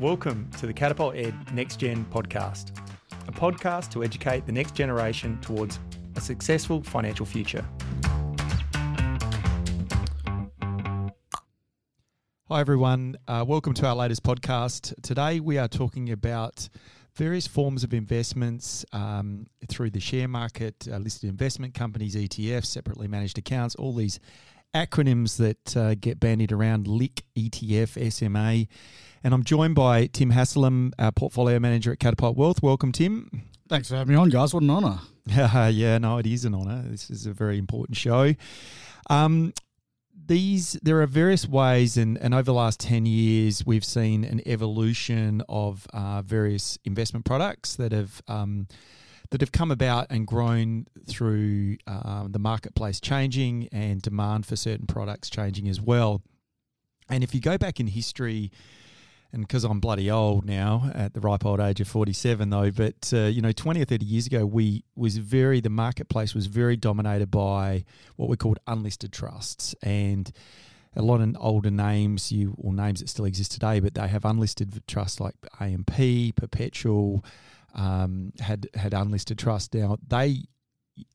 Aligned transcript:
Welcome 0.00 0.48
to 0.58 0.66
the 0.66 0.72
Catapult 0.72 1.14
Ed 1.14 1.34
Next 1.52 1.76
Gen 1.78 2.06
podcast, 2.06 2.70
a 3.28 3.32
podcast 3.32 3.90
to 3.90 4.02
educate 4.02 4.46
the 4.46 4.52
next 4.52 4.74
generation 4.74 5.38
towards 5.42 5.78
a 6.16 6.22
successful 6.22 6.82
financial 6.82 7.26
future. 7.26 7.62
Hi, 12.48 12.60
everyone. 12.60 13.18
Uh, 13.28 13.44
welcome 13.46 13.74
to 13.74 13.86
our 13.86 13.94
latest 13.94 14.22
podcast. 14.22 14.94
Today, 15.02 15.38
we 15.38 15.58
are 15.58 15.68
talking 15.68 16.10
about 16.10 16.70
various 17.14 17.46
forms 17.46 17.84
of 17.84 17.92
investments 17.92 18.86
um, 18.94 19.48
through 19.68 19.90
the 19.90 20.00
share 20.00 20.28
market, 20.28 20.88
uh, 20.90 20.96
listed 20.96 21.28
investment 21.28 21.74
companies, 21.74 22.16
ETFs, 22.16 22.64
separately 22.64 23.06
managed 23.06 23.36
accounts, 23.36 23.74
all 23.74 23.94
these 23.94 24.18
acronyms 24.74 25.36
that 25.36 25.76
uh, 25.76 25.94
get 25.94 26.20
bandied 26.20 26.52
around 26.52 26.86
LIC, 26.86 27.22
ETF, 27.36 28.12
SMA. 28.12 28.66
And 29.22 29.34
I'm 29.34 29.44
joined 29.44 29.74
by 29.74 30.06
Tim 30.06 30.30
Haslam, 30.30 30.92
our 30.98 31.12
portfolio 31.12 31.58
manager 31.58 31.92
at 31.92 31.98
Catapult 31.98 32.36
Wealth. 32.36 32.62
Welcome, 32.62 32.92
Tim. 32.92 33.42
Thanks 33.68 33.88
for 33.88 33.96
having 33.96 34.14
me 34.14 34.20
on, 34.20 34.30
guys. 34.30 34.54
What 34.54 34.62
an 34.62 34.70
honour. 34.70 35.00
yeah, 35.26 35.98
no, 35.98 36.18
it 36.18 36.26
is 36.26 36.44
an 36.44 36.54
honour. 36.54 36.82
This 36.88 37.10
is 37.10 37.26
a 37.26 37.32
very 37.32 37.58
important 37.58 37.96
show. 37.96 38.34
Um, 39.08 39.52
these 40.26 40.72
there 40.82 41.00
are 41.02 41.06
various 41.06 41.46
ways, 41.46 41.96
and, 41.96 42.16
and 42.18 42.34
over 42.34 42.44
the 42.44 42.54
last 42.54 42.80
ten 42.80 43.06
years, 43.06 43.64
we've 43.66 43.84
seen 43.84 44.24
an 44.24 44.40
evolution 44.46 45.42
of 45.48 45.86
uh, 45.92 46.22
various 46.22 46.78
investment 46.84 47.24
products 47.24 47.76
that 47.76 47.92
have 47.92 48.22
um, 48.28 48.66
that 49.30 49.40
have 49.40 49.52
come 49.52 49.70
about 49.70 50.06
and 50.10 50.26
grown 50.26 50.86
through 51.06 51.76
uh, 51.86 52.26
the 52.28 52.38
marketplace 52.38 53.00
changing 53.00 53.68
and 53.72 54.02
demand 54.02 54.44
for 54.44 54.56
certain 54.56 54.86
products 54.86 55.30
changing 55.30 55.68
as 55.68 55.80
well. 55.80 56.22
And 57.08 57.24
if 57.24 57.34
you 57.34 57.40
go 57.40 57.56
back 57.56 57.80
in 57.80 57.86
history, 57.86 58.50
and 59.32 59.46
because 59.46 59.64
I'm 59.64 59.80
bloody 59.80 60.10
old 60.10 60.44
now 60.44 60.90
at 60.94 61.14
the 61.14 61.20
ripe 61.20 61.44
old 61.46 61.60
age 61.60 61.80
of 61.80 61.88
47 61.88 62.50
though 62.50 62.70
but 62.70 63.12
uh, 63.12 63.26
you 63.26 63.40
know 63.40 63.52
20 63.52 63.80
or 63.80 63.84
30 63.84 64.04
years 64.04 64.26
ago 64.26 64.44
we 64.44 64.84
was 64.96 65.18
very 65.18 65.60
the 65.60 65.70
marketplace 65.70 66.34
was 66.34 66.46
very 66.46 66.76
dominated 66.76 67.30
by 67.30 67.84
what 68.16 68.28
we 68.28 68.36
called 68.36 68.58
unlisted 68.66 69.12
trusts 69.12 69.74
and 69.82 70.32
a 70.96 71.02
lot 71.02 71.20
of 71.20 71.36
older 71.38 71.70
names 71.70 72.32
you 72.32 72.54
or 72.58 72.72
names 72.72 73.00
that 73.00 73.08
still 73.08 73.24
exist 73.24 73.52
today 73.52 73.78
but 73.78 73.94
they 73.94 74.08
have 74.08 74.24
unlisted 74.24 74.82
trusts 74.88 75.20
like 75.20 75.34
AMP 75.60 76.34
Perpetual 76.34 77.24
um, 77.74 78.32
had 78.40 78.68
had 78.74 78.94
unlisted 78.94 79.38
trusts 79.38 79.72
now 79.74 79.96
they 80.06 80.44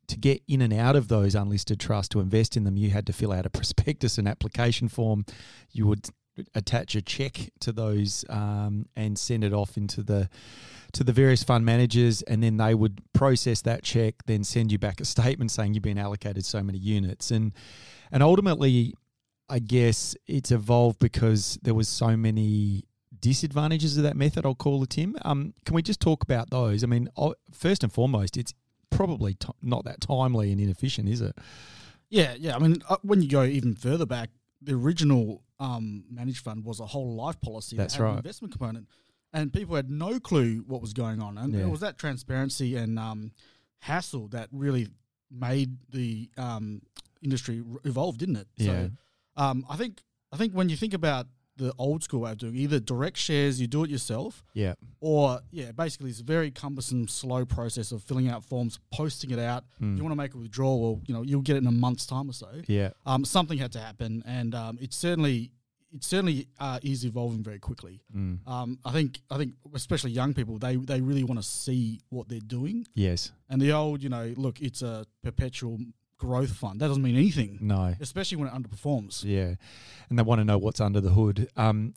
to 0.07 0.17
get 0.17 0.41
in 0.47 0.61
and 0.61 0.73
out 0.73 0.95
of 0.95 1.07
those 1.07 1.35
unlisted 1.35 1.79
trusts 1.79 2.09
to 2.09 2.19
invest 2.19 2.55
in 2.55 2.63
them, 2.63 2.77
you 2.77 2.89
had 2.89 3.05
to 3.07 3.13
fill 3.13 3.31
out 3.31 3.45
a 3.45 3.49
prospectus 3.51 4.17
and 4.17 4.27
application 4.27 4.87
form. 4.87 5.25
You 5.71 5.87
would 5.87 6.09
attach 6.53 6.95
a 6.95 7.01
check 7.01 7.49
to 7.61 7.71
those 7.71 8.25
um, 8.29 8.87
and 8.95 9.17
send 9.17 9.43
it 9.43 9.53
off 9.53 9.77
into 9.77 10.03
the 10.03 10.29
to 10.93 11.03
the 11.03 11.11
various 11.11 11.43
fund 11.43 11.65
managers, 11.65 12.21
and 12.21 12.41
then 12.41 12.55
they 12.57 12.73
would 12.73 13.01
process 13.13 13.61
that 13.63 13.83
check, 13.83 14.15
then 14.27 14.45
send 14.45 14.71
you 14.71 14.77
back 14.77 15.01
a 15.01 15.05
statement 15.05 15.51
saying 15.51 15.73
you've 15.73 15.83
been 15.83 15.97
allocated 15.97 16.45
so 16.45 16.63
many 16.63 16.77
units, 16.77 17.31
and 17.31 17.53
and 18.11 18.23
ultimately, 18.23 18.93
I 19.49 19.59
guess 19.59 20.15
it's 20.25 20.51
evolved 20.51 20.99
because 20.99 21.59
there 21.63 21.73
was 21.73 21.89
so 21.89 22.15
many 22.15 22.85
disadvantages 23.21 23.97
of 23.97 24.03
that 24.03 24.15
method. 24.15 24.45
I'll 24.45 24.55
call 24.55 24.83
it 24.83 24.91
Tim. 24.91 25.15
Um, 25.23 25.53
can 25.65 25.75
we 25.75 25.81
just 25.81 25.99
talk 25.99 26.23
about 26.23 26.49
those? 26.49 26.83
I 26.83 26.87
mean, 26.87 27.09
first 27.51 27.83
and 27.83 27.91
foremost, 27.91 28.37
it's 28.37 28.53
probably 28.89 29.33
t- 29.35 29.49
not 29.61 29.83
that 29.85 30.01
timely 30.01 30.51
and 30.51 30.61
inefficient, 30.61 31.09
is 31.09 31.21
it? 31.21 31.37
Yeah, 32.09 32.35
yeah. 32.37 32.55
I 32.55 32.59
mean, 32.59 32.81
uh, 32.89 32.97
when 33.01 33.21
you 33.21 33.29
go 33.29 33.43
even 33.43 33.75
further 33.75 34.05
back, 34.05 34.29
the 34.61 34.73
original 34.73 35.43
um, 35.59 36.05
managed 36.09 36.43
fund 36.43 36.65
was 36.65 36.79
a 36.79 36.85
whole 36.85 37.15
life 37.15 37.39
policy. 37.41 37.75
That's 37.75 37.97
that 37.97 38.03
right. 38.03 38.17
investment 38.17 38.53
component, 38.53 38.87
and 39.33 39.51
people 39.51 39.75
had 39.75 39.89
no 39.89 40.19
clue 40.19 40.63
what 40.67 40.81
was 40.81 40.93
going 40.93 41.21
on, 41.21 41.37
and 41.37 41.53
yeah. 41.53 41.61
it 41.61 41.69
was 41.69 41.79
that 41.81 41.97
transparency 41.97 42.75
and 42.75 42.97
um, 42.97 43.31
hassle 43.79 44.27
that 44.29 44.49
really 44.51 44.87
made 45.31 45.77
the 45.91 46.29
um, 46.37 46.81
industry 47.21 47.63
evolve, 47.83 48.17
didn't 48.17 48.37
it? 48.37 48.47
Yeah. 48.55 48.71
So, 48.71 48.91
um, 49.37 49.65
I 49.69 49.75
think 49.75 50.01
I 50.31 50.37
think 50.37 50.53
when 50.53 50.69
you 50.69 50.77
think 50.77 50.93
about 50.93 51.27
the 51.57 51.73
old 51.77 52.03
school 52.03 52.21
way 52.21 52.31
of 52.31 52.37
doing 52.37 52.55
either 52.55 52.79
direct 52.79 53.17
shares, 53.17 53.61
you 53.61 53.67
do 53.67 53.83
it 53.83 53.89
yourself, 53.89 54.43
yeah, 54.53 54.73
or 54.99 55.39
yeah, 55.51 55.71
basically 55.71 56.09
it's 56.09 56.19
a 56.19 56.23
very 56.23 56.51
cumbersome, 56.51 57.07
slow 57.07 57.45
process 57.45 57.91
of 57.91 58.03
filling 58.03 58.29
out 58.29 58.43
forms, 58.43 58.79
posting 58.91 59.31
it 59.31 59.39
out. 59.39 59.63
Mm. 59.81 59.97
You 59.97 60.03
want 60.03 60.11
to 60.11 60.17
make 60.17 60.33
a 60.33 60.37
withdrawal, 60.37 60.81
well, 60.81 61.01
you 61.05 61.13
know, 61.13 61.21
you'll 61.21 61.41
get 61.41 61.55
it 61.55 61.59
in 61.59 61.67
a 61.67 61.71
month's 61.71 62.05
time 62.05 62.29
or 62.29 62.33
so. 62.33 62.49
Yeah, 62.67 62.89
um, 63.05 63.25
something 63.25 63.57
had 63.57 63.71
to 63.73 63.79
happen, 63.79 64.23
and 64.25 64.53
um, 64.53 64.77
it 64.81 64.93
certainly 64.93 65.51
it 65.95 66.03
certainly 66.03 66.47
uh, 66.59 66.79
is 66.83 67.05
evolving 67.05 67.41
very 67.41 67.59
quickly. 67.59 68.01
Mm. 68.15 68.45
Um, 68.47 68.79
I 68.83 68.91
think 68.91 69.21
I 69.31 69.37
think 69.37 69.53
especially 69.73 70.11
young 70.11 70.33
people 70.33 70.57
they 70.57 70.75
they 70.75 71.01
really 71.01 71.23
want 71.23 71.39
to 71.39 71.47
see 71.47 72.01
what 72.09 72.27
they're 72.27 72.39
doing. 72.39 72.85
Yes, 72.93 73.31
and 73.49 73.61
the 73.61 73.71
old 73.71 74.03
you 74.03 74.09
know 74.09 74.33
look 74.35 74.61
it's 74.61 74.81
a 74.81 75.05
perpetual 75.23 75.79
growth 76.17 76.51
fund. 76.51 76.79
That 76.79 76.87
doesn't 76.87 77.03
mean 77.03 77.15
anything. 77.15 77.57
No. 77.61 77.95
Especially 77.99 78.37
when 78.37 78.47
it 78.47 78.53
underperforms. 78.53 79.23
Yeah. 79.23 79.55
And 80.09 80.17
they 80.17 80.23
want 80.23 80.39
to 80.39 80.45
know 80.45 80.57
what's 80.57 80.79
under 80.79 81.01
the 81.01 81.11
hood. 81.11 81.49
Um, 81.55 81.93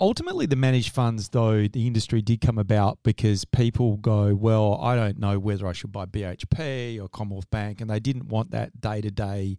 ultimately, 0.00 0.46
the 0.46 0.56
managed 0.56 0.92
funds, 0.92 1.28
though, 1.28 1.66
the 1.66 1.86
industry 1.86 2.22
did 2.22 2.40
come 2.40 2.58
about 2.58 2.98
because 3.02 3.44
people 3.44 3.96
go, 3.96 4.34
well, 4.34 4.78
I 4.80 4.96
don't 4.96 5.18
know 5.18 5.38
whether 5.38 5.66
I 5.66 5.72
should 5.72 5.92
buy 5.92 6.06
BHP 6.06 7.00
or 7.00 7.08
Commonwealth 7.08 7.50
Bank. 7.50 7.80
And 7.80 7.90
they 7.90 8.00
didn't 8.00 8.28
want 8.28 8.50
that 8.52 8.80
day 8.80 9.00
to 9.00 9.10
day 9.10 9.56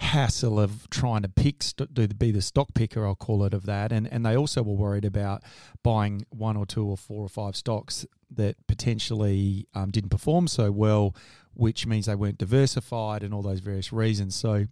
hassle 0.00 0.60
of 0.60 0.88
trying 0.90 1.22
to 1.22 1.28
pick 1.28 1.64
do 1.76 2.06
the, 2.06 2.14
be 2.14 2.30
the 2.30 2.40
stock 2.40 2.68
picker 2.72 3.04
I'll 3.04 3.16
call 3.16 3.42
it 3.44 3.52
of 3.52 3.66
that 3.66 3.90
and 3.90 4.06
and 4.12 4.24
they 4.24 4.36
also 4.36 4.62
were 4.62 4.74
worried 4.74 5.04
about 5.04 5.42
buying 5.82 6.24
one 6.30 6.56
or 6.56 6.66
two 6.66 6.86
or 6.86 6.96
four 6.96 7.24
or 7.24 7.28
five 7.28 7.56
stocks 7.56 8.06
that 8.30 8.56
potentially 8.68 9.66
um, 9.74 9.90
didn't 9.90 10.10
perform 10.10 10.46
so 10.46 10.70
well 10.70 11.16
which 11.58 11.88
means 11.88 12.06
they 12.06 12.14
weren't 12.14 12.38
diversified 12.38 13.24
and 13.24 13.34
all 13.34 13.42
those 13.42 13.58
various 13.58 13.92
reasons. 13.92 14.36
So 14.36 14.66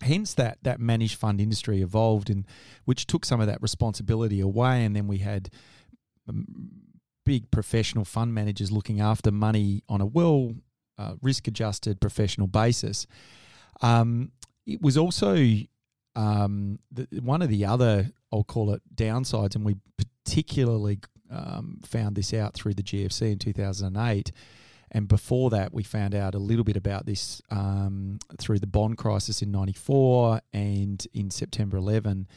hence 0.00 0.32
that 0.32 0.56
that 0.62 0.80
managed 0.80 1.14
fund 1.18 1.42
industry 1.42 1.82
evolved 1.82 2.30
and 2.30 2.46
which 2.86 3.06
took 3.06 3.26
some 3.26 3.38
of 3.38 3.46
that 3.46 3.60
responsibility 3.60 4.40
away 4.40 4.82
and 4.82 4.96
then 4.96 5.06
we 5.06 5.18
had 5.18 5.50
um, 6.26 6.46
big 7.26 7.50
professional 7.50 8.04
fund 8.04 8.32
managers 8.34 8.72
looking 8.72 8.98
after 8.98 9.30
money 9.30 9.82
on 9.88 10.00
a 10.00 10.06
well 10.06 10.54
uh, 10.98 11.14
risk 11.20 11.48
adjusted 11.48 12.00
professional 12.00 12.46
basis 12.46 13.06
um, 13.82 14.32
it 14.66 14.80
was 14.80 14.96
also 14.96 15.36
um, 16.14 16.78
the, 16.90 17.06
one 17.22 17.42
of 17.42 17.50
the 17.50 17.64
other 17.64 18.10
I'll 18.32 18.44
call 18.44 18.72
it 18.72 18.82
downsides 18.94 19.54
and 19.54 19.64
we 19.64 19.76
particularly 20.24 20.98
um, 21.30 21.80
found 21.84 22.16
this 22.16 22.32
out 22.32 22.54
through 22.54 22.74
the 22.74 22.82
GFC 22.82 23.32
in 23.32 23.38
2008 23.38 24.32
and 24.90 25.08
before 25.08 25.50
that, 25.50 25.74
we 25.74 25.82
found 25.82 26.14
out 26.14 26.34
a 26.34 26.38
little 26.38 26.64
bit 26.64 26.76
about 26.76 27.06
this 27.06 27.42
um, 27.50 28.18
through 28.38 28.58
the 28.58 28.66
bond 28.66 28.98
crisis 28.98 29.42
in 29.42 29.50
94 29.50 30.40
and 30.52 31.06
in 31.12 31.30
September 31.30 31.76
11 31.76 32.28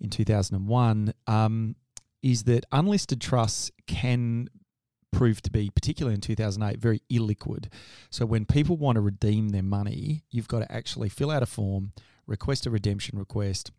in 0.00 0.10
2001. 0.10 1.14
Um, 1.26 1.76
is 2.22 2.44
that 2.44 2.66
unlisted 2.70 3.20
trusts 3.20 3.70
can 3.86 4.48
prove 5.12 5.40
to 5.42 5.50
be, 5.50 5.70
particularly 5.70 6.14
in 6.14 6.20
2008, 6.20 6.78
very 6.80 7.02
illiquid. 7.10 7.66
So 8.10 8.26
when 8.26 8.44
people 8.44 8.76
want 8.76 8.96
to 8.96 9.00
redeem 9.00 9.48
their 9.48 9.62
money, 9.62 10.24
you've 10.30 10.48
got 10.48 10.60
to 10.60 10.72
actually 10.72 11.08
fill 11.08 11.30
out 11.30 11.42
a 11.42 11.46
form, 11.46 11.92
request 12.26 12.66
a 12.66 12.70
redemption 12.70 13.18
request. 13.18 13.70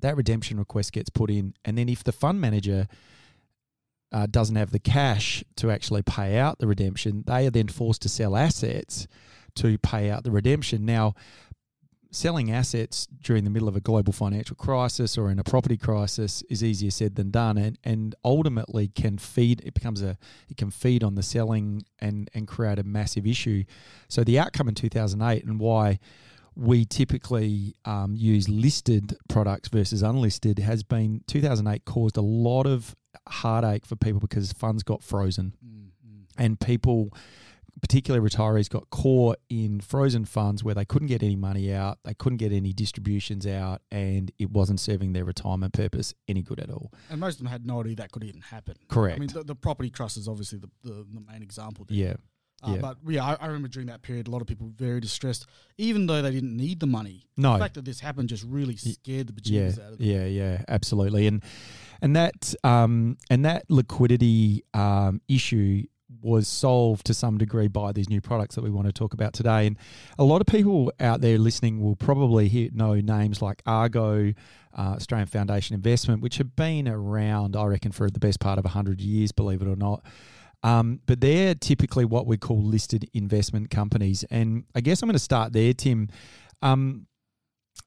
That 0.00 0.16
redemption 0.16 0.58
request 0.58 0.92
gets 0.92 1.10
put 1.10 1.30
in, 1.30 1.54
and 1.64 1.78
then 1.78 1.88
if 1.88 2.02
the 2.02 2.12
fund 2.12 2.40
manager 2.40 2.88
uh, 4.12 4.26
doesn't 4.26 4.56
have 4.56 4.70
the 4.70 4.78
cash 4.78 5.42
to 5.56 5.70
actually 5.70 6.02
pay 6.02 6.38
out 6.38 6.58
the 6.58 6.66
redemption, 6.66 7.24
they 7.26 7.46
are 7.46 7.50
then 7.50 7.68
forced 7.68 8.02
to 8.02 8.08
sell 8.08 8.36
assets 8.36 9.06
to 9.54 9.78
pay 9.78 10.10
out 10.10 10.24
the 10.24 10.30
redemption. 10.30 10.84
Now, 10.84 11.14
selling 12.12 12.50
assets 12.50 13.08
during 13.22 13.42
the 13.42 13.50
middle 13.50 13.68
of 13.68 13.74
a 13.74 13.80
global 13.80 14.12
financial 14.12 14.54
crisis 14.54 15.16
or 15.16 15.30
in 15.30 15.38
a 15.38 15.44
property 15.44 15.78
crisis 15.78 16.42
is 16.50 16.62
easier 16.62 16.90
said 16.90 17.14
than 17.16 17.30
done 17.30 17.56
and, 17.56 17.78
and 17.84 18.14
ultimately 18.22 18.86
can 18.88 19.16
feed 19.16 19.62
it 19.64 19.72
becomes 19.72 20.02
a 20.02 20.18
it 20.50 20.58
can 20.58 20.70
feed 20.70 21.02
on 21.02 21.14
the 21.14 21.22
selling 21.22 21.82
and 22.00 22.30
and 22.34 22.46
create 22.46 22.78
a 22.78 22.82
massive 22.82 23.26
issue 23.26 23.64
so 24.08 24.22
the 24.22 24.38
outcome 24.38 24.68
in 24.68 24.74
2008 24.74 25.42
and 25.44 25.58
why 25.58 25.98
we 26.54 26.84
typically 26.84 27.74
um, 27.86 28.14
use 28.14 28.46
listed 28.46 29.16
products 29.30 29.70
versus 29.70 30.02
unlisted 30.02 30.58
has 30.58 30.82
been 30.82 31.22
2008 31.28 31.86
caused 31.86 32.18
a 32.18 32.22
lot 32.22 32.66
of 32.66 32.94
heartache 33.28 33.86
for 33.86 33.96
people 33.96 34.20
because 34.20 34.52
funds 34.52 34.82
got 34.82 35.02
frozen 35.02 35.54
mm-hmm. 35.64 36.42
and 36.42 36.60
people 36.60 37.10
particularly 37.80 38.28
retirees 38.28 38.68
got 38.68 38.88
caught 38.90 39.38
in 39.48 39.80
frozen 39.80 40.24
funds 40.24 40.62
where 40.62 40.74
they 40.74 40.84
couldn't 40.84 41.08
get 41.08 41.22
any 41.22 41.36
money 41.36 41.72
out 41.72 41.98
they 42.04 42.14
couldn't 42.14 42.36
get 42.36 42.52
any 42.52 42.72
distributions 42.72 43.46
out 43.46 43.82
and 43.90 44.30
it 44.38 44.50
wasn't 44.50 44.78
serving 44.78 45.12
their 45.12 45.24
retirement 45.24 45.72
purpose 45.72 46.14
any 46.28 46.42
good 46.42 46.60
at 46.60 46.70
all 46.70 46.92
and 47.10 47.18
most 47.18 47.34
of 47.34 47.38
them 47.38 47.46
had 47.48 47.66
no 47.66 47.80
idea 47.80 47.96
that 47.96 48.12
could 48.12 48.24
even 48.24 48.40
happen 48.40 48.74
correct 48.88 49.16
i 49.16 49.20
mean 49.20 49.28
the, 49.32 49.42
the 49.42 49.54
property 49.54 49.90
trust 49.90 50.16
is 50.16 50.28
obviously 50.28 50.58
the, 50.58 50.68
the, 50.82 51.06
the 51.12 51.20
main 51.32 51.42
example 51.42 51.84
there. 51.88 51.96
yeah 51.96 52.14
uh, 52.62 52.72
yeah. 52.74 52.78
But 52.80 52.98
yeah, 53.08 53.24
I, 53.24 53.36
I, 53.40 53.46
remember 53.46 53.68
during 53.68 53.88
that 53.88 54.02
period, 54.02 54.28
a 54.28 54.30
lot 54.30 54.40
of 54.40 54.46
people 54.46 54.68
were 54.68 54.72
very 54.76 55.00
distressed, 55.00 55.46
even 55.78 56.06
though 56.06 56.22
they 56.22 56.30
didn't 56.30 56.56
need 56.56 56.78
the 56.78 56.86
money. 56.86 57.26
No, 57.36 57.54
the 57.54 57.58
fact 57.58 57.74
that 57.74 57.84
this 57.84 57.98
happened 57.98 58.28
just 58.28 58.44
really 58.44 58.76
scared 58.76 59.26
the 59.26 59.32
bejesus 59.32 59.78
yeah, 59.78 59.84
out 59.84 59.92
of 59.92 59.98
them. 59.98 60.06
Yeah, 60.06 60.24
yeah, 60.26 60.62
absolutely. 60.68 61.26
And 61.26 61.42
and 62.02 62.16
that 62.16 62.54
um, 62.64 63.16
and 63.30 63.44
that 63.44 63.64
liquidity 63.70 64.64
um, 64.74 65.22
issue 65.28 65.84
was 66.20 66.46
solved 66.46 67.06
to 67.06 67.14
some 67.14 67.38
degree 67.38 67.68
by 67.68 67.92
these 67.92 68.10
new 68.10 68.20
products 68.20 68.54
that 68.54 68.62
we 68.62 68.70
want 68.70 68.86
to 68.86 68.92
talk 68.92 69.14
about 69.14 69.32
today. 69.32 69.66
And 69.66 69.78
a 70.18 70.24
lot 70.24 70.40
of 70.40 70.46
people 70.46 70.92
out 71.00 71.20
there 71.20 71.38
listening 71.38 71.80
will 71.80 71.96
probably 71.96 72.48
hear, 72.48 72.68
know 72.72 72.94
names 72.94 73.40
like 73.40 73.62
Argo, 73.66 74.32
uh, 74.76 74.80
Australian 74.80 75.28
Foundation 75.28 75.74
Investment, 75.74 76.20
which 76.20 76.36
have 76.36 76.54
been 76.54 76.86
around, 76.86 77.56
I 77.56 77.64
reckon, 77.64 77.92
for 77.92 78.10
the 78.10 78.20
best 78.20 78.40
part 78.40 78.58
of 78.58 78.64
100 78.64 79.00
years, 79.00 79.32
believe 79.32 79.62
it 79.62 79.68
or 79.68 79.76
not. 79.76 80.04
Um, 80.62 81.00
but 81.06 81.20
they're 81.20 81.54
typically 81.54 82.04
what 82.04 82.26
we 82.26 82.36
call 82.36 82.62
listed 82.62 83.08
investment 83.14 83.70
companies. 83.70 84.24
And 84.30 84.64
I 84.74 84.80
guess 84.80 85.02
I'm 85.02 85.08
going 85.08 85.14
to 85.14 85.18
start 85.18 85.52
there, 85.52 85.72
Tim. 85.72 86.08
Um, 86.60 87.06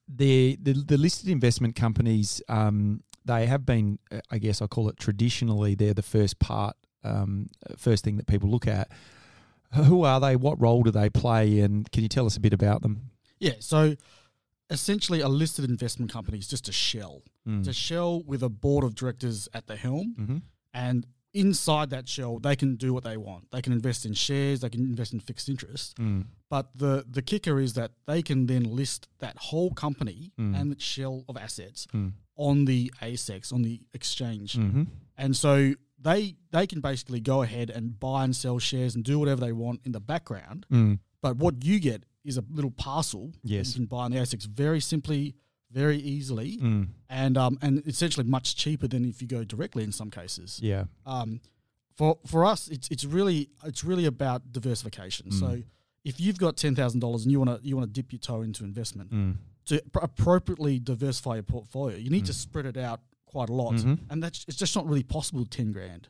the, 0.08 0.58
the, 0.60 0.72
the 0.72 0.98
listed 0.98 1.30
investment 1.30 1.74
companies, 1.74 2.42
um, 2.48 3.02
they 3.26 3.46
have 3.46 3.66
been, 3.66 3.98
uh, 4.10 4.20
I 4.30 4.38
guess 4.38 4.62
I 4.62 4.66
call 4.66 4.88
it 4.88 4.96
traditionally, 4.96 5.74
they're 5.74 5.94
the 5.94 6.02
first 6.02 6.38
part, 6.38 6.76
um, 7.04 7.48
first 7.76 8.04
thing 8.04 8.16
that 8.16 8.26
people 8.26 8.48
look 8.48 8.66
at. 8.66 8.90
Who 9.74 10.04
are 10.04 10.20
they? 10.20 10.36
What 10.36 10.60
role 10.60 10.82
do 10.82 10.90
they 10.90 11.10
play? 11.10 11.60
And 11.60 11.90
can 11.90 12.02
you 12.02 12.08
tell 12.08 12.26
us 12.26 12.36
a 12.36 12.40
bit 12.40 12.52
about 12.52 12.82
them? 12.82 13.10
Yeah, 13.38 13.54
so 13.58 13.96
essentially 14.70 15.20
a 15.20 15.28
listed 15.28 15.68
investment 15.68 16.12
company 16.12 16.38
is 16.38 16.48
just 16.48 16.68
a 16.68 16.72
shell. 16.72 17.22
Mm. 17.46 17.60
It's 17.60 17.68
a 17.68 17.72
shell 17.72 18.22
with 18.22 18.42
a 18.42 18.48
board 18.48 18.84
of 18.84 18.94
directors 18.94 19.48
at 19.52 19.66
the 19.66 19.76
helm. 19.76 20.14
Mm-hmm. 20.18 20.36
And 20.72 21.06
inside 21.34 21.90
that 21.90 22.08
shell, 22.08 22.38
they 22.38 22.56
can 22.56 22.76
do 22.76 22.94
what 22.94 23.04
they 23.04 23.16
want. 23.16 23.50
They 23.50 23.60
can 23.60 23.72
invest 23.72 24.06
in 24.06 24.14
shares, 24.14 24.60
they 24.60 24.70
can 24.70 24.80
invest 24.80 25.12
in 25.12 25.20
fixed 25.20 25.48
interest. 25.48 25.96
Mm. 25.98 26.26
But 26.48 26.70
the 26.74 27.04
the 27.08 27.22
kicker 27.22 27.60
is 27.60 27.74
that 27.74 27.92
they 28.06 28.22
can 28.22 28.46
then 28.46 28.64
list 28.64 29.08
that 29.18 29.36
whole 29.36 29.70
company 29.70 30.32
mm. 30.38 30.58
and 30.58 30.72
the 30.72 30.80
shell 30.80 31.24
of 31.28 31.36
assets 31.36 31.86
mm. 31.94 32.12
On 32.36 32.64
the 32.64 32.92
ASX, 33.02 33.52
on 33.52 33.62
the 33.62 33.80
exchange. 33.92 34.54
Mm-hmm. 34.54 34.84
And 35.16 35.36
so 35.36 35.72
they 35.98 36.36
they 36.50 36.66
can 36.66 36.80
basically 36.80 37.20
go 37.20 37.42
ahead 37.42 37.70
and 37.70 37.98
buy 37.98 38.24
and 38.24 38.36
sell 38.36 38.58
shares 38.58 38.94
and 38.94 39.04
do 39.04 39.18
whatever 39.18 39.40
they 39.40 39.52
want 39.52 39.80
in 39.84 39.92
the 39.92 40.00
background. 40.00 40.66
Mm. 40.70 40.98
But 41.22 41.36
what 41.36 41.64
you 41.64 41.80
get 41.80 42.04
is 42.24 42.36
a 42.36 42.44
little 42.50 42.70
parcel 42.70 43.32
yes. 43.42 43.68
you 43.68 43.74
can 43.80 43.86
buy 43.86 44.04
on 44.04 44.10
the 44.10 44.18
ASX 44.18 44.46
very 44.46 44.80
simply 44.80 45.34
very 45.72 45.98
easily, 45.98 46.58
mm. 46.58 46.88
and 47.10 47.36
um, 47.36 47.58
and 47.60 47.86
essentially 47.86 48.24
much 48.24 48.56
cheaper 48.56 48.86
than 48.86 49.04
if 49.04 49.20
you 49.20 49.28
go 49.28 49.44
directly 49.44 49.84
in 49.84 49.92
some 49.92 50.10
cases. 50.10 50.60
Yeah. 50.62 50.84
Um, 51.04 51.40
for 51.96 52.18
for 52.26 52.44
us, 52.44 52.68
it's 52.68 52.88
it's 52.88 53.04
really 53.04 53.50
it's 53.64 53.84
really 53.84 54.06
about 54.06 54.52
diversification. 54.52 55.30
Mm. 55.30 55.40
So 55.40 55.62
if 56.06 56.20
you've 56.20 56.38
got 56.38 56.56
ten 56.56 56.74
thousand 56.74 57.00
dollars 57.00 57.24
and 57.24 57.32
you 57.32 57.40
want 57.40 57.60
to 57.60 57.68
you 57.68 57.76
want 57.76 57.92
to 57.92 57.92
dip 57.92 58.12
your 58.12 58.20
toe 58.20 58.42
into 58.42 58.62
investment 58.64 59.10
mm. 59.10 59.34
to 59.66 59.82
pr- 59.92 59.98
appropriately 59.98 60.78
diversify 60.78 61.34
your 61.34 61.42
portfolio, 61.42 61.98
you 61.98 62.08
need 62.10 62.24
to 62.24 62.32
mm. 62.32 62.36
spread 62.36 62.64
it 62.64 62.76
out 62.76 63.00
quite 63.26 63.48
a 63.48 63.52
lot, 63.52 63.74
mm-hmm. 63.74 63.94
and 64.08 64.22
that's 64.22 64.44
it's 64.48 64.56
just 64.56 64.74
not 64.76 64.86
really 64.86 65.02
possible. 65.02 65.44
Ten 65.44 65.72
grand. 65.72 66.08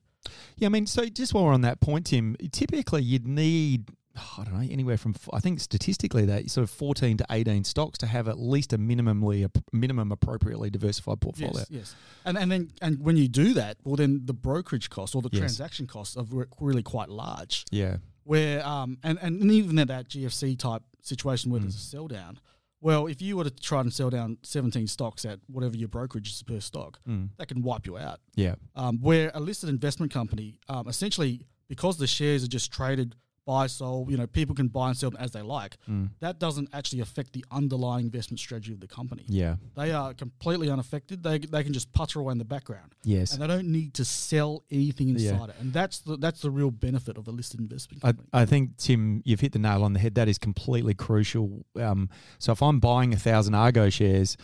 Yeah, 0.57 0.67
I 0.67 0.69
mean, 0.69 0.87
so 0.87 1.07
just 1.07 1.33
while 1.33 1.45
we're 1.45 1.53
on 1.53 1.63
that 1.63 1.81
point, 1.81 2.07
Tim, 2.07 2.37
typically 2.53 3.03
you'd 3.03 3.27
need 3.27 3.91
I 4.39 4.45
don't 4.45 4.55
know, 4.55 4.69
anywhere 4.71 4.99
from 4.99 5.15
I 5.33 5.41
think 5.41 5.61
statistically 5.61 6.27
that 6.27 6.51
sort 6.51 6.65
of 6.65 6.71
fourteen 6.71 7.17
to 7.17 7.27
eighteen 7.31 7.65
stocks 7.65 7.97
to 7.99 8.07
have 8.07 8.29
at 8.29 8.39
least 8.39 8.75
a 8.75 8.79
minimally 8.79 9.47
a 9.47 9.51
minimum 9.73 10.13
appropriately 10.13 10.69
diversified 10.69 11.23
portfolio. 11.23 11.57
Yes, 11.57 11.67
yes, 11.71 11.95
and 12.27 12.37
and 12.37 12.53
then 12.53 12.71
and 12.83 13.01
when 13.01 13.17
you 13.17 13.29
do 13.29 13.55
that, 13.55 13.79
well, 13.83 13.97
then 13.97 14.23
the 14.27 14.35
brokerage 14.35 14.91
costs 14.91 15.15
or 15.15 15.23
the 15.23 15.31
yes. 15.33 15.41
transaction 15.41 15.87
costs 15.87 16.19
are 16.19 16.27
really 16.61 16.83
quite 16.83 17.09
large. 17.09 17.65
Yeah, 17.71 17.97
where 18.27 18.67
um 18.67 18.99
and 19.03 19.19
and 19.23 19.51
even 19.51 19.79
at 19.79 19.89
that 19.89 20.09
GFC 20.09 20.59
type 20.59 20.83
situation 21.01 21.51
where 21.51 21.61
mm. 21.61 21.65
there's 21.65 21.77
a 21.77 21.79
sell 21.79 22.09
down. 22.09 22.39
Well, 22.81 23.07
if 23.07 23.23
you 23.23 23.37
were 23.37 23.45
to 23.45 23.51
try 23.51 23.81
and 23.81 23.93
sell 23.93 24.11
down 24.11 24.37
17 24.43 24.87
stocks 24.87 25.25
at 25.25 25.41
whatever 25.47 25.77
your 25.77 25.89
brokerage 25.89 26.29
is 26.29 26.43
per 26.43 26.61
stock, 26.61 26.99
mm. 27.09 27.31
that 27.39 27.49
can 27.49 27.63
wipe 27.63 27.87
you 27.87 27.97
out. 27.97 28.21
Yeah. 28.35 28.57
Um, 28.75 28.99
where 29.01 29.31
a 29.33 29.41
listed 29.41 29.71
investment 29.71 30.13
company, 30.13 30.61
um, 30.69 30.87
essentially, 30.87 31.41
because 31.69 31.97
the 31.97 32.07
shares 32.07 32.45
are 32.45 32.49
just 32.49 32.71
traded 32.71 33.17
buy, 33.47 33.67
sell. 33.69 34.07
You 34.09 34.17
know, 34.19 34.27
people 34.27 34.55
can 34.55 34.69
buy 34.69 34.89
and 34.89 34.97
sell 34.97 35.11
them 35.11 35.21
as 35.23 35.31
they 35.31 35.41
like. 35.41 35.79
Mm. 35.89 36.11
That 36.21 36.39
doesn't 36.39 36.69
actually 36.73 37.01
affect 37.01 37.33
the 37.33 37.45
underlying 37.51 38.05
investment 38.05 38.41
strategy 38.41 38.73
of 38.73 38.81
the 38.81 38.87
company. 38.87 39.25
Yeah, 39.29 39.57
they 39.75 39.93
are 39.93 40.13
completely 40.13 40.69
unaffected. 40.69 41.23
They, 41.23 41.39
they 41.39 41.63
can 41.63 41.73
just 41.73 41.93
putter 41.93 42.21
away 42.21 42.33
in 42.33 42.39
the 42.39 42.45
background. 42.45 42.95
Yes, 43.05 43.33
and 43.33 43.43
they 43.43 43.47
don't 43.47 43.69
need 43.69 43.95
to 43.95 44.05
sell 44.05 44.65
anything 44.71 45.09
inside 45.09 45.25
yeah. 45.25 45.45
it. 45.45 45.55
And 45.61 45.73
that's 45.73 46.01
the 46.01 46.17
that's 46.17 46.43
the 46.43 46.51
real 46.51 46.71
benefit 46.71 47.17
of 47.17 47.29
a 47.29 47.31
listed 47.31 47.61
investment 47.61 48.03
company. 48.03 48.29
I, 48.33 48.43
I 48.43 48.47
think 48.47 48.77
Tim, 48.77 49.23
you've 49.25 49.41
hit 49.41 49.53
the 49.53 49.59
nail 49.59 49.83
on 49.83 49.95
the 49.95 50.01
head. 50.01 50.17
That 50.17 50.29
is 50.29 50.39
completely 50.39 50.95
crucial. 50.95 51.65
Um, 51.81 52.11
so 52.39 52.53
if 52.53 52.63
I'm 52.63 52.81
buying 52.81 53.15
a 53.15 53.19
thousand 53.19 53.55
Argo 53.55 53.89
shares. 53.89 54.37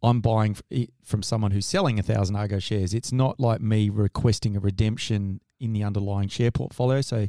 I'm 0.00 0.20
buying 0.20 0.56
from 1.02 1.24
someone 1.24 1.50
who's 1.50 1.66
selling 1.66 1.98
a 1.98 2.04
thousand 2.04 2.36
Argo 2.36 2.60
shares. 2.60 2.94
It's 2.94 3.10
not 3.10 3.40
like 3.40 3.60
me 3.60 3.90
requesting 3.90 4.56
a 4.56 4.60
redemption 4.60 5.40
in 5.58 5.72
the 5.72 5.82
underlying 5.82 6.28
share 6.28 6.50
portfolio. 6.50 7.00
So 7.00 7.26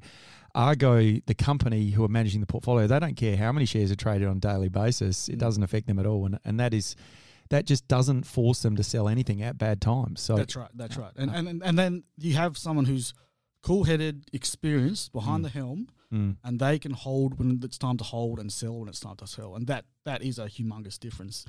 Argo, 0.55 1.19
the 1.25 1.35
company 1.35 1.91
who 1.91 2.03
are 2.03 2.09
managing 2.09 2.41
the 2.41 2.47
portfolio, 2.47 2.87
they 2.87 2.99
don't 2.99 3.15
care 3.15 3.37
how 3.37 3.51
many 3.51 3.65
shares 3.65 3.91
are 3.91 3.95
traded 3.95 4.27
on 4.27 4.37
a 4.37 4.39
daily 4.39 4.69
basis. 4.69 5.29
It 5.29 5.35
mm. 5.35 5.39
doesn't 5.39 5.63
affect 5.63 5.87
them 5.87 5.99
at 5.99 6.05
all, 6.05 6.25
and 6.25 6.39
and 6.43 6.59
that 6.59 6.73
is 6.73 6.95
that 7.49 7.65
just 7.65 7.87
doesn't 7.87 8.25
force 8.25 8.61
them 8.61 8.75
to 8.75 8.83
sell 8.83 9.07
anything 9.07 9.41
at 9.41 9.57
bad 9.57 9.81
times. 9.81 10.21
So 10.21 10.35
that's 10.35 10.55
right. 10.55 10.69
That's 10.73 10.97
right. 10.97 11.11
And 11.15 11.31
and 11.31 11.61
and 11.63 11.77
then 11.77 12.03
you 12.17 12.33
have 12.35 12.57
someone 12.57 12.85
who's 12.85 13.13
cool 13.61 13.83
headed, 13.83 14.25
experienced 14.33 15.11
behind 15.11 15.41
mm. 15.41 15.43
the 15.43 15.59
helm, 15.59 15.87
mm. 16.13 16.35
and 16.43 16.59
they 16.59 16.79
can 16.79 16.93
hold 16.93 17.37
when 17.37 17.59
it's 17.63 17.77
time 17.77 17.97
to 17.97 18.03
hold 18.03 18.39
and 18.39 18.51
sell 18.51 18.79
when 18.79 18.89
it's 18.89 18.99
time 18.99 19.17
to 19.17 19.27
sell, 19.27 19.55
and 19.55 19.67
that 19.67 19.85
that 20.05 20.21
is 20.21 20.39
a 20.39 20.45
humongous 20.45 20.99
difference. 20.99 21.45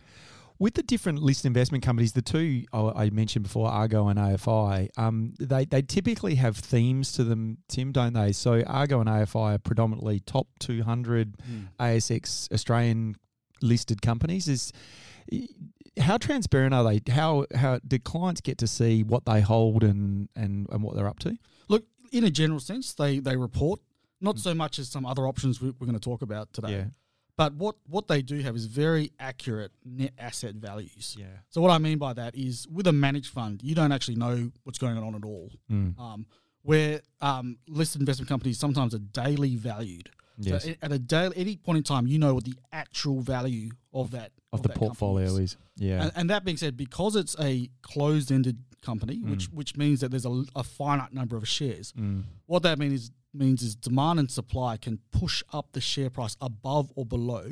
With 0.61 0.75
the 0.75 0.83
different 0.83 1.23
listed 1.23 1.47
investment 1.47 1.83
companies, 1.83 2.13
the 2.13 2.21
two 2.21 2.65
I 2.75 3.09
mentioned 3.09 3.45
before, 3.45 3.71
Argo 3.71 4.09
and 4.09 4.19
AFI, 4.19 4.91
um, 4.99 5.33
they 5.41 5.65
they 5.65 5.81
typically 5.81 6.35
have 6.35 6.55
themes 6.55 7.13
to 7.13 7.25
them, 7.25 7.57
Tim, 7.69 7.93
don't 7.93 8.13
they? 8.13 8.33
So 8.33 8.63
Argo 8.67 9.01
and 9.01 9.09
AFI 9.09 9.55
are 9.55 9.59
predominantly 9.59 10.21
top 10.21 10.49
200 10.59 11.39
mm. 11.39 11.69
ASX 11.81 12.53
Australian 12.53 13.17
listed 13.63 14.03
companies. 14.03 14.49
Is 14.49 14.71
how 15.99 16.19
transparent 16.19 16.75
are 16.75 16.85
they? 16.85 17.01
How 17.11 17.47
how 17.55 17.79
do 17.79 17.99
clients 17.99 18.43
get 18.43 18.59
to 18.59 18.67
see 18.67 19.03
what 19.03 19.25
they 19.25 19.41
hold 19.41 19.83
and 19.83 20.29
and, 20.37 20.67
and 20.71 20.83
what 20.83 20.95
they're 20.95 21.09
up 21.09 21.21
to? 21.21 21.39
Look, 21.69 21.85
in 22.13 22.25
a 22.25 22.31
general 22.31 22.61
sense, 22.61 22.93
they 22.93 23.19
they 23.19 23.37
report 23.37 23.81
not 24.21 24.37
mm. 24.37 24.41
so 24.41 24.55
much 24.55 24.79
as 24.79 24.89
some 24.91 25.07
other 25.07 25.27
options 25.27 25.63
we're 25.63 25.73
going 25.73 25.95
to 25.95 25.99
talk 25.99 26.21
about 26.21 26.53
today. 26.53 26.73
Yeah. 26.73 26.85
But 27.41 27.55
what, 27.55 27.77
what 27.89 28.07
they 28.07 28.21
do 28.21 28.39
have 28.41 28.55
is 28.55 28.67
very 28.67 29.13
accurate 29.19 29.73
net 29.83 30.13
asset 30.19 30.57
values. 30.57 31.17
Yeah. 31.19 31.25
So 31.49 31.63
what 31.63 31.71
I 31.71 31.79
mean 31.79 31.97
by 31.97 32.13
that 32.13 32.35
is 32.37 32.69
with 32.71 32.87
a 32.87 32.93
managed 32.93 33.33
fund, 33.33 33.63
you 33.63 33.75
don't 33.75 33.93
actually 33.93 34.17
know 34.17 34.51
what's 34.65 34.79
going 34.79 34.99
on 34.99 35.15
at 35.15 35.25
all. 35.25 35.51
Mm. 35.73 35.99
Um, 35.99 36.27
where 36.65 37.01
um, 37.23 37.57
listed 37.67 38.03
investment 38.03 38.29
companies 38.29 38.59
sometimes 38.59 38.95
are 38.95 38.99
daily 38.99 39.57
valued. 39.57 40.11
Yes. 40.37 40.65
So 40.65 40.75
at 40.83 40.93
a 40.93 40.99
daily, 40.99 41.35
any 41.39 41.57
point 41.57 41.79
in 41.79 41.83
time, 41.83 42.07
you 42.07 42.19
know 42.19 42.35
what 42.35 42.45
the 42.45 42.57
actual 42.75 43.23
value 43.23 43.71
of 43.95 44.11
that 44.11 44.33
of, 44.53 44.59
of 44.59 44.63
the 44.63 44.69
that 44.69 44.77
portfolio 44.77 45.25
is. 45.25 45.39
is. 45.39 45.57
Yeah. 45.77 46.03
And, 46.03 46.13
and, 46.17 46.31
that 46.31 46.45
being 46.45 46.59
said, 46.59 46.77
because 46.77 47.17
it's 47.17 47.37
a 47.41 47.71
closed-ended 47.81 48.59
company, 48.83 49.17
mm. 49.17 49.31
which 49.31 49.47
which 49.47 49.77
means 49.79 50.01
that 50.01 50.11
there's 50.11 50.27
a, 50.27 50.45
a 50.55 50.63
finite 50.63 51.15
number 51.15 51.39
of 51.39 51.49
shares. 51.49 51.95
Mm. 51.99 52.25
What 52.45 52.65
that 52.65 52.79
means 52.79 52.93
is 52.93 53.11
means 53.33 53.63
is 53.63 53.77
demand 53.77 54.19
and 54.19 54.31
supply 54.31 54.77
can 54.77 54.99
push 55.13 55.43
up 55.53 55.73
the 55.73 55.81
share 55.81 56.11
price 56.11 56.37
above 56.41 56.91
or 56.97 57.07
below 57.07 57.51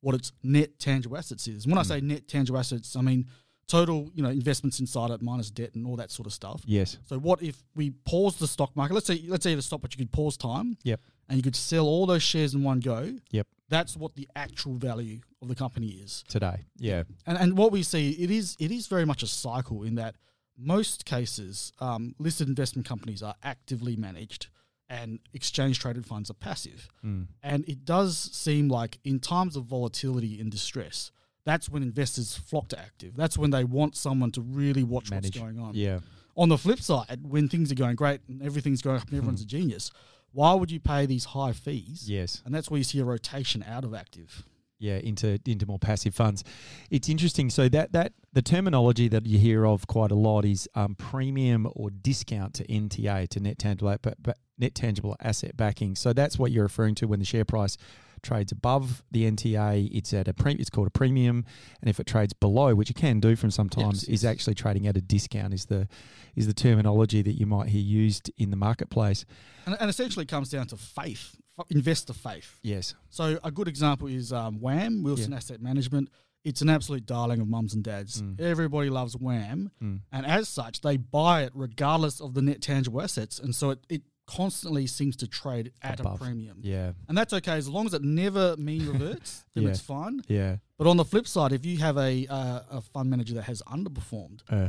what 0.00 0.14
its 0.14 0.32
net 0.42 0.78
tangible 0.78 1.16
assets 1.16 1.46
is. 1.48 1.66
When 1.66 1.76
mm. 1.76 1.80
I 1.80 1.82
say 1.82 2.00
net 2.00 2.28
tangible 2.28 2.58
assets, 2.58 2.96
I 2.96 3.00
mean 3.00 3.26
total, 3.66 4.10
you 4.14 4.22
know, 4.22 4.30
investments 4.30 4.80
inside 4.80 5.10
it 5.10 5.22
minus 5.22 5.50
debt 5.50 5.74
and 5.74 5.86
all 5.86 5.96
that 5.96 6.10
sort 6.10 6.26
of 6.26 6.32
stuff. 6.32 6.62
Yes. 6.64 6.98
So 7.06 7.18
what 7.18 7.42
if 7.42 7.62
we 7.76 7.90
pause 7.90 8.36
the 8.38 8.46
stock 8.46 8.74
market? 8.74 8.94
Let's 8.94 9.06
say 9.06 9.22
let's 9.26 9.44
say 9.44 9.54
to 9.54 9.62
stop, 9.62 9.82
but 9.82 9.92
you 9.94 9.98
could 9.98 10.12
pause 10.12 10.36
time. 10.36 10.76
Yep. 10.82 11.00
And 11.28 11.36
you 11.36 11.42
could 11.42 11.56
sell 11.56 11.86
all 11.86 12.06
those 12.06 12.22
shares 12.22 12.54
in 12.54 12.62
one 12.62 12.80
go. 12.80 13.12
Yep. 13.30 13.46
That's 13.68 13.98
what 13.98 14.14
the 14.14 14.26
actual 14.34 14.74
value 14.74 15.20
of 15.42 15.48
the 15.48 15.54
company 15.54 15.88
is 15.88 16.24
today. 16.28 16.64
Yeah. 16.78 17.02
And 17.26 17.38
and 17.38 17.58
what 17.58 17.70
we 17.70 17.82
see 17.82 18.10
it 18.12 18.30
is 18.30 18.56
it 18.58 18.72
is 18.72 18.86
very 18.86 19.04
much 19.04 19.22
a 19.22 19.26
cycle 19.26 19.82
in 19.82 19.96
that 19.96 20.16
most 20.56 21.04
cases 21.04 21.72
um, 21.78 22.14
listed 22.18 22.48
investment 22.48 22.88
companies 22.88 23.22
are 23.22 23.34
actively 23.44 23.94
managed 23.94 24.48
and 24.90 25.18
exchange 25.34 25.78
traded 25.78 26.06
funds 26.06 26.30
are 26.30 26.34
passive. 26.34 26.88
Mm. 27.04 27.26
And 27.42 27.68
it 27.68 27.84
does 27.84 28.16
seem 28.16 28.68
like 28.68 28.98
in 29.04 29.20
times 29.20 29.56
of 29.56 29.64
volatility 29.64 30.40
and 30.40 30.50
distress, 30.50 31.10
that's 31.44 31.68
when 31.68 31.82
investors 31.82 32.36
flock 32.36 32.68
to 32.68 32.78
active. 32.78 33.16
That's 33.16 33.36
when 33.38 33.50
they 33.50 33.64
want 33.64 33.96
someone 33.96 34.30
to 34.32 34.40
really 34.40 34.82
watch 34.82 35.10
Manage. 35.10 35.36
what's 35.36 35.38
going 35.38 35.58
on. 35.58 35.72
Yeah. 35.74 36.00
On 36.36 36.48
the 36.48 36.58
flip 36.58 36.80
side, 36.80 37.20
when 37.22 37.48
things 37.48 37.72
are 37.72 37.74
going 37.74 37.96
great 37.96 38.20
and 38.28 38.42
everything's 38.42 38.80
going 38.80 38.96
up 38.96 39.08
and 39.08 39.16
everyone's 39.16 39.42
a 39.42 39.46
genius, 39.46 39.90
why 40.32 40.54
would 40.54 40.70
you 40.70 40.78
pay 40.78 41.04
these 41.06 41.26
high 41.26 41.52
fees? 41.52 42.08
Yes. 42.08 42.42
And 42.44 42.54
that's 42.54 42.70
where 42.70 42.78
you 42.78 42.84
see 42.84 43.00
a 43.00 43.04
rotation 43.04 43.64
out 43.66 43.84
of 43.84 43.94
active 43.94 44.44
yeah 44.80 44.96
into 44.98 45.40
into 45.44 45.66
more 45.66 45.78
passive 45.78 46.14
funds 46.14 46.44
it's 46.90 47.08
interesting 47.08 47.50
so 47.50 47.68
that 47.68 47.92
that 47.92 48.12
the 48.32 48.42
terminology 48.42 49.08
that 49.08 49.26
you 49.26 49.38
hear 49.38 49.66
of 49.66 49.86
quite 49.86 50.10
a 50.10 50.14
lot 50.14 50.44
is 50.44 50.68
um, 50.74 50.94
premium 50.94 51.66
or 51.74 51.90
discount 51.90 52.54
to 52.54 52.64
nta 52.66 53.28
to 53.28 53.40
net 53.40 53.58
tangible 53.58 53.96
but, 54.00 54.14
but 54.22 54.38
net 54.58 54.74
tangible 54.74 55.16
asset 55.20 55.56
backing. 55.56 55.94
So 55.96 56.12
that's 56.12 56.38
what 56.38 56.50
you're 56.52 56.64
referring 56.64 56.94
to 56.96 57.06
when 57.06 57.18
the 57.18 57.24
share 57.24 57.44
price 57.44 57.76
trades 58.20 58.50
above 58.50 59.04
the 59.12 59.30
NTA, 59.30 59.88
it's 59.92 60.12
at 60.12 60.26
a 60.26 60.34
pre- 60.34 60.54
it's 60.54 60.70
called 60.70 60.88
a 60.88 60.90
premium, 60.90 61.44
and 61.80 61.88
if 61.88 62.00
it 62.00 62.06
trades 62.08 62.32
below, 62.32 62.74
which 62.74 62.90
it 62.90 62.96
can 62.96 63.20
do 63.20 63.36
from 63.36 63.50
sometimes, 63.52 64.02
Yes, 64.08 64.14
is 64.22 64.24
actually 64.24 64.54
trading 64.54 64.88
at 64.88 64.96
a 64.96 65.00
discount. 65.00 65.54
Is 65.54 65.66
the 65.66 65.86
is 66.34 66.46
the 66.48 66.52
terminology 66.54 67.22
that 67.22 67.34
you 67.38 67.46
might 67.46 67.68
hear 67.68 67.80
used 67.80 68.30
in 68.36 68.50
the 68.50 68.56
marketplace? 68.56 69.24
And, 69.66 69.76
and 69.80 69.88
essentially 69.88 70.24
it 70.24 70.28
comes 70.28 70.50
down 70.50 70.66
to 70.68 70.76
faith, 70.76 71.36
investor 71.70 72.12
faith. 72.12 72.58
Yes. 72.62 72.94
So 73.08 73.38
a 73.44 73.50
good 73.52 73.68
example 73.68 74.08
is 74.08 74.32
um, 74.32 74.60
WAM, 74.60 75.02
Wilson 75.04 75.32
Asset 75.32 75.60
Management. 75.62 76.08
It's 76.44 76.60
an 76.62 76.68
absolute 76.68 77.04
darling 77.06 77.40
of 77.40 77.48
mums 77.48 77.74
and 77.74 77.84
dads. 77.84 78.22
Mm. 78.22 78.40
Everybody 78.40 78.90
loves 78.90 79.16
WAM, 79.16 79.70
Mm. 79.82 80.00
and 80.10 80.26
as 80.26 80.48
such, 80.48 80.80
they 80.80 80.96
buy 80.96 81.42
it 81.42 81.52
regardless 81.54 82.20
of 82.20 82.34
the 82.34 82.42
net 82.42 82.62
tangible 82.62 83.00
assets, 83.02 83.38
and 83.38 83.54
so 83.54 83.70
it, 83.70 83.78
it 83.88 84.02
constantly 84.28 84.86
seems 84.86 85.16
to 85.16 85.26
trade 85.26 85.72
at 85.82 85.98
Above. 86.00 86.20
a 86.20 86.24
premium. 86.24 86.58
Yeah. 86.62 86.92
And 87.08 87.16
that's 87.18 87.32
okay 87.32 87.56
as 87.56 87.68
long 87.68 87.86
as 87.86 87.94
it 87.94 88.02
never 88.02 88.56
mean 88.58 88.86
reverts, 88.86 89.44
then 89.54 89.64
Yeah. 89.64 89.70
it's 89.70 89.80
fine. 89.80 90.20
Yeah. 90.28 90.56
But 90.76 90.86
on 90.86 90.96
the 90.96 91.04
flip 91.04 91.26
side, 91.26 91.52
if 91.52 91.64
you 91.66 91.78
have 91.78 91.96
a 91.96 92.26
uh, 92.28 92.60
a 92.78 92.80
fund 92.80 93.10
manager 93.10 93.34
that 93.34 93.44
has 93.52 93.62
underperformed, 93.62 94.40
Uh, 94.48 94.68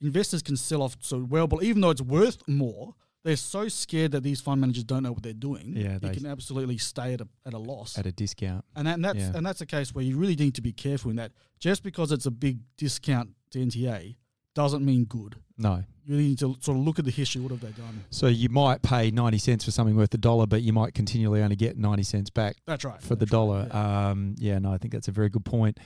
investors 0.00 0.42
can 0.42 0.56
sell 0.56 0.82
off 0.82 0.96
so 1.00 1.24
well, 1.24 1.46
but 1.48 1.62
even 1.62 1.80
though 1.82 1.90
it's 1.90 2.02
worth 2.02 2.46
more, 2.46 2.94
they're 3.24 3.36
so 3.36 3.66
scared 3.68 4.12
that 4.12 4.22
these 4.22 4.40
fund 4.40 4.60
managers 4.60 4.84
don't 4.84 5.02
know 5.02 5.12
what 5.12 5.22
they're 5.22 5.32
doing. 5.50 5.74
Yeah, 5.76 5.98
they 5.98 6.10
can 6.14 6.24
absolutely 6.26 6.78
stay 6.78 7.14
at 7.14 7.20
a 7.20 7.28
at 7.44 7.54
a 7.54 7.58
loss. 7.58 7.98
at 7.98 8.06
a 8.06 8.12
discount. 8.12 8.64
and, 8.76 8.86
that, 8.86 8.94
and 8.94 9.04
that's 9.04 9.18
yeah. 9.18 9.32
and 9.36 9.44
that's 9.46 9.60
a 9.60 9.66
case 9.66 9.94
where 9.94 10.04
you 10.04 10.16
really 10.16 10.36
need 10.36 10.54
to 10.54 10.62
be 10.62 10.72
careful 10.72 11.10
in 11.10 11.16
that. 11.16 11.32
Just 11.58 11.82
because 11.82 12.12
it's 12.12 12.26
a 12.26 12.30
big 12.30 12.60
discount 12.76 13.30
to 13.50 13.58
NTA 13.58 14.16
doesn't 14.58 14.84
mean 14.84 15.04
good. 15.04 15.36
No. 15.56 15.84
You 16.04 16.16
need 16.16 16.38
to 16.40 16.56
sort 16.60 16.76
of 16.76 16.84
look 16.84 16.98
at 16.98 17.04
the 17.04 17.12
history. 17.12 17.40
What 17.40 17.52
have 17.52 17.60
they 17.60 17.70
done? 17.70 18.02
So 18.10 18.26
you 18.26 18.48
might 18.48 18.82
pay 18.82 19.10
90 19.12 19.38
cents 19.38 19.64
for 19.64 19.70
something 19.70 19.94
worth 19.96 20.12
a 20.14 20.18
dollar, 20.18 20.46
but 20.46 20.62
you 20.62 20.72
might 20.72 20.94
continually 20.94 21.42
only 21.42 21.54
get 21.54 21.78
90 21.78 22.02
cents 22.02 22.30
back 22.30 22.56
That's 22.66 22.84
right. 22.84 23.00
for 23.00 23.14
the 23.14 23.24
that's 23.24 23.32
right, 23.32 23.38
dollar. 23.38 23.68
yeah. 23.70 24.08
Um, 24.10 24.34
yeah, 24.38 24.58
no, 24.58 24.72
I 24.72 24.78
think 24.78 24.92
that's 24.92 25.06
a 25.06 25.12
very 25.12 25.28
good 25.28 25.44
point. 25.44 25.78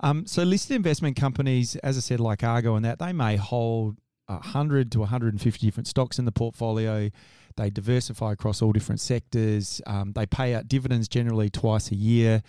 Um, 0.00 0.26
so 0.26 0.42
listed 0.42 0.74
investment 0.76 1.16
companies, 1.16 1.76
as 1.76 1.98
I 1.98 2.00
said, 2.00 2.18
like 2.18 2.42
Argo 2.42 2.76
and 2.76 2.84
that, 2.86 2.98
they 2.98 3.12
may 3.12 3.36
hold 3.36 3.98
100 4.26 4.90
to 4.92 5.00
150 5.00 5.66
different 5.66 5.86
stocks 5.86 6.18
in 6.18 6.24
the 6.24 6.32
portfolio. 6.32 7.10
They 7.56 7.68
diversify 7.68 8.32
across 8.32 8.62
all 8.62 8.72
different 8.72 9.00
sectors. 9.00 9.82
Um, 9.86 10.12
they 10.12 10.24
pay 10.24 10.54
out 10.54 10.66
dividends 10.66 11.08
generally 11.08 11.50
twice 11.50 11.90
a 11.90 11.94
year. 11.94 12.42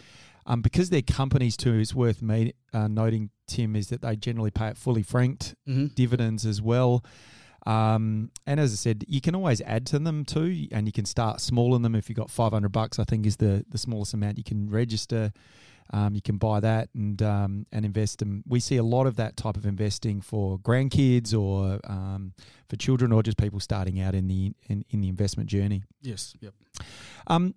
Um, 0.46 0.62
because 0.62 0.90
they're 0.92 1.02
companies 1.02 1.58
too, 1.58 1.74
it's 1.80 1.96
worth 1.96 2.22
me 2.22 2.54
uh, 2.74 2.88
noting, 2.88 3.32
Tim, 3.48 3.76
is 3.76 3.88
that 3.90 4.02
they 4.02 4.16
generally 4.16 4.52
pay 4.52 4.68
it 4.68 4.78
fully 4.78 5.02
franked 5.04 5.56
Mhm. 5.68 5.96
dividends 5.96 6.46
as 6.46 6.62
well. 6.62 7.04
Um, 7.66 8.30
and 8.46 8.60
as 8.60 8.72
I 8.74 8.76
said, 8.76 9.06
you 9.08 9.22
can 9.22 9.34
always 9.34 9.60
add 9.62 9.88
to 9.88 9.98
them 10.00 10.24
too, 10.24 10.68
and 10.72 10.88
you 10.88 10.92
can 10.92 11.06
start 11.06 11.42
small 11.42 11.76
in 11.76 11.82
them. 11.82 11.96
If 11.96 12.10
you've 12.10 12.16
got 12.18 12.30
500 12.30 12.70
bucks, 12.72 13.00
I 13.00 13.06
think 13.06 13.26
is 13.26 13.38
the, 13.38 13.66
the 13.70 13.80
smallest 13.80 14.14
amount 14.14 14.38
you 14.38 14.44
can 14.44 14.70
register. 14.70 15.34
Um, 15.92 16.14
you 16.16 16.22
can 16.22 16.38
buy 16.38 16.60
that 16.62 16.90
and 16.96 17.22
um, 17.22 17.66
and 17.72 17.86
invest 17.86 18.18
them. 18.20 18.44
We 18.48 18.60
see 18.60 18.78
a 18.78 18.84
lot 18.84 19.06
of 19.06 19.18
that 19.18 19.38
type 19.38 19.56
of 19.56 19.66
investing 19.68 20.20
for 20.20 20.58
grandkids 20.60 21.32
or 21.40 21.80
um, 21.84 22.34
for 22.68 22.76
children 22.76 23.12
or 23.12 23.22
just 23.22 23.38
people 23.38 23.60
starting 23.60 24.00
out 24.00 24.16
in 24.16 24.28
the 24.28 24.54
in, 24.68 24.84
in 24.90 25.02
the 25.02 25.10
investment 25.10 25.48
journey. 25.48 25.84
Yes. 26.02 26.34
Yep. 26.42 26.54
Um, 27.28 27.54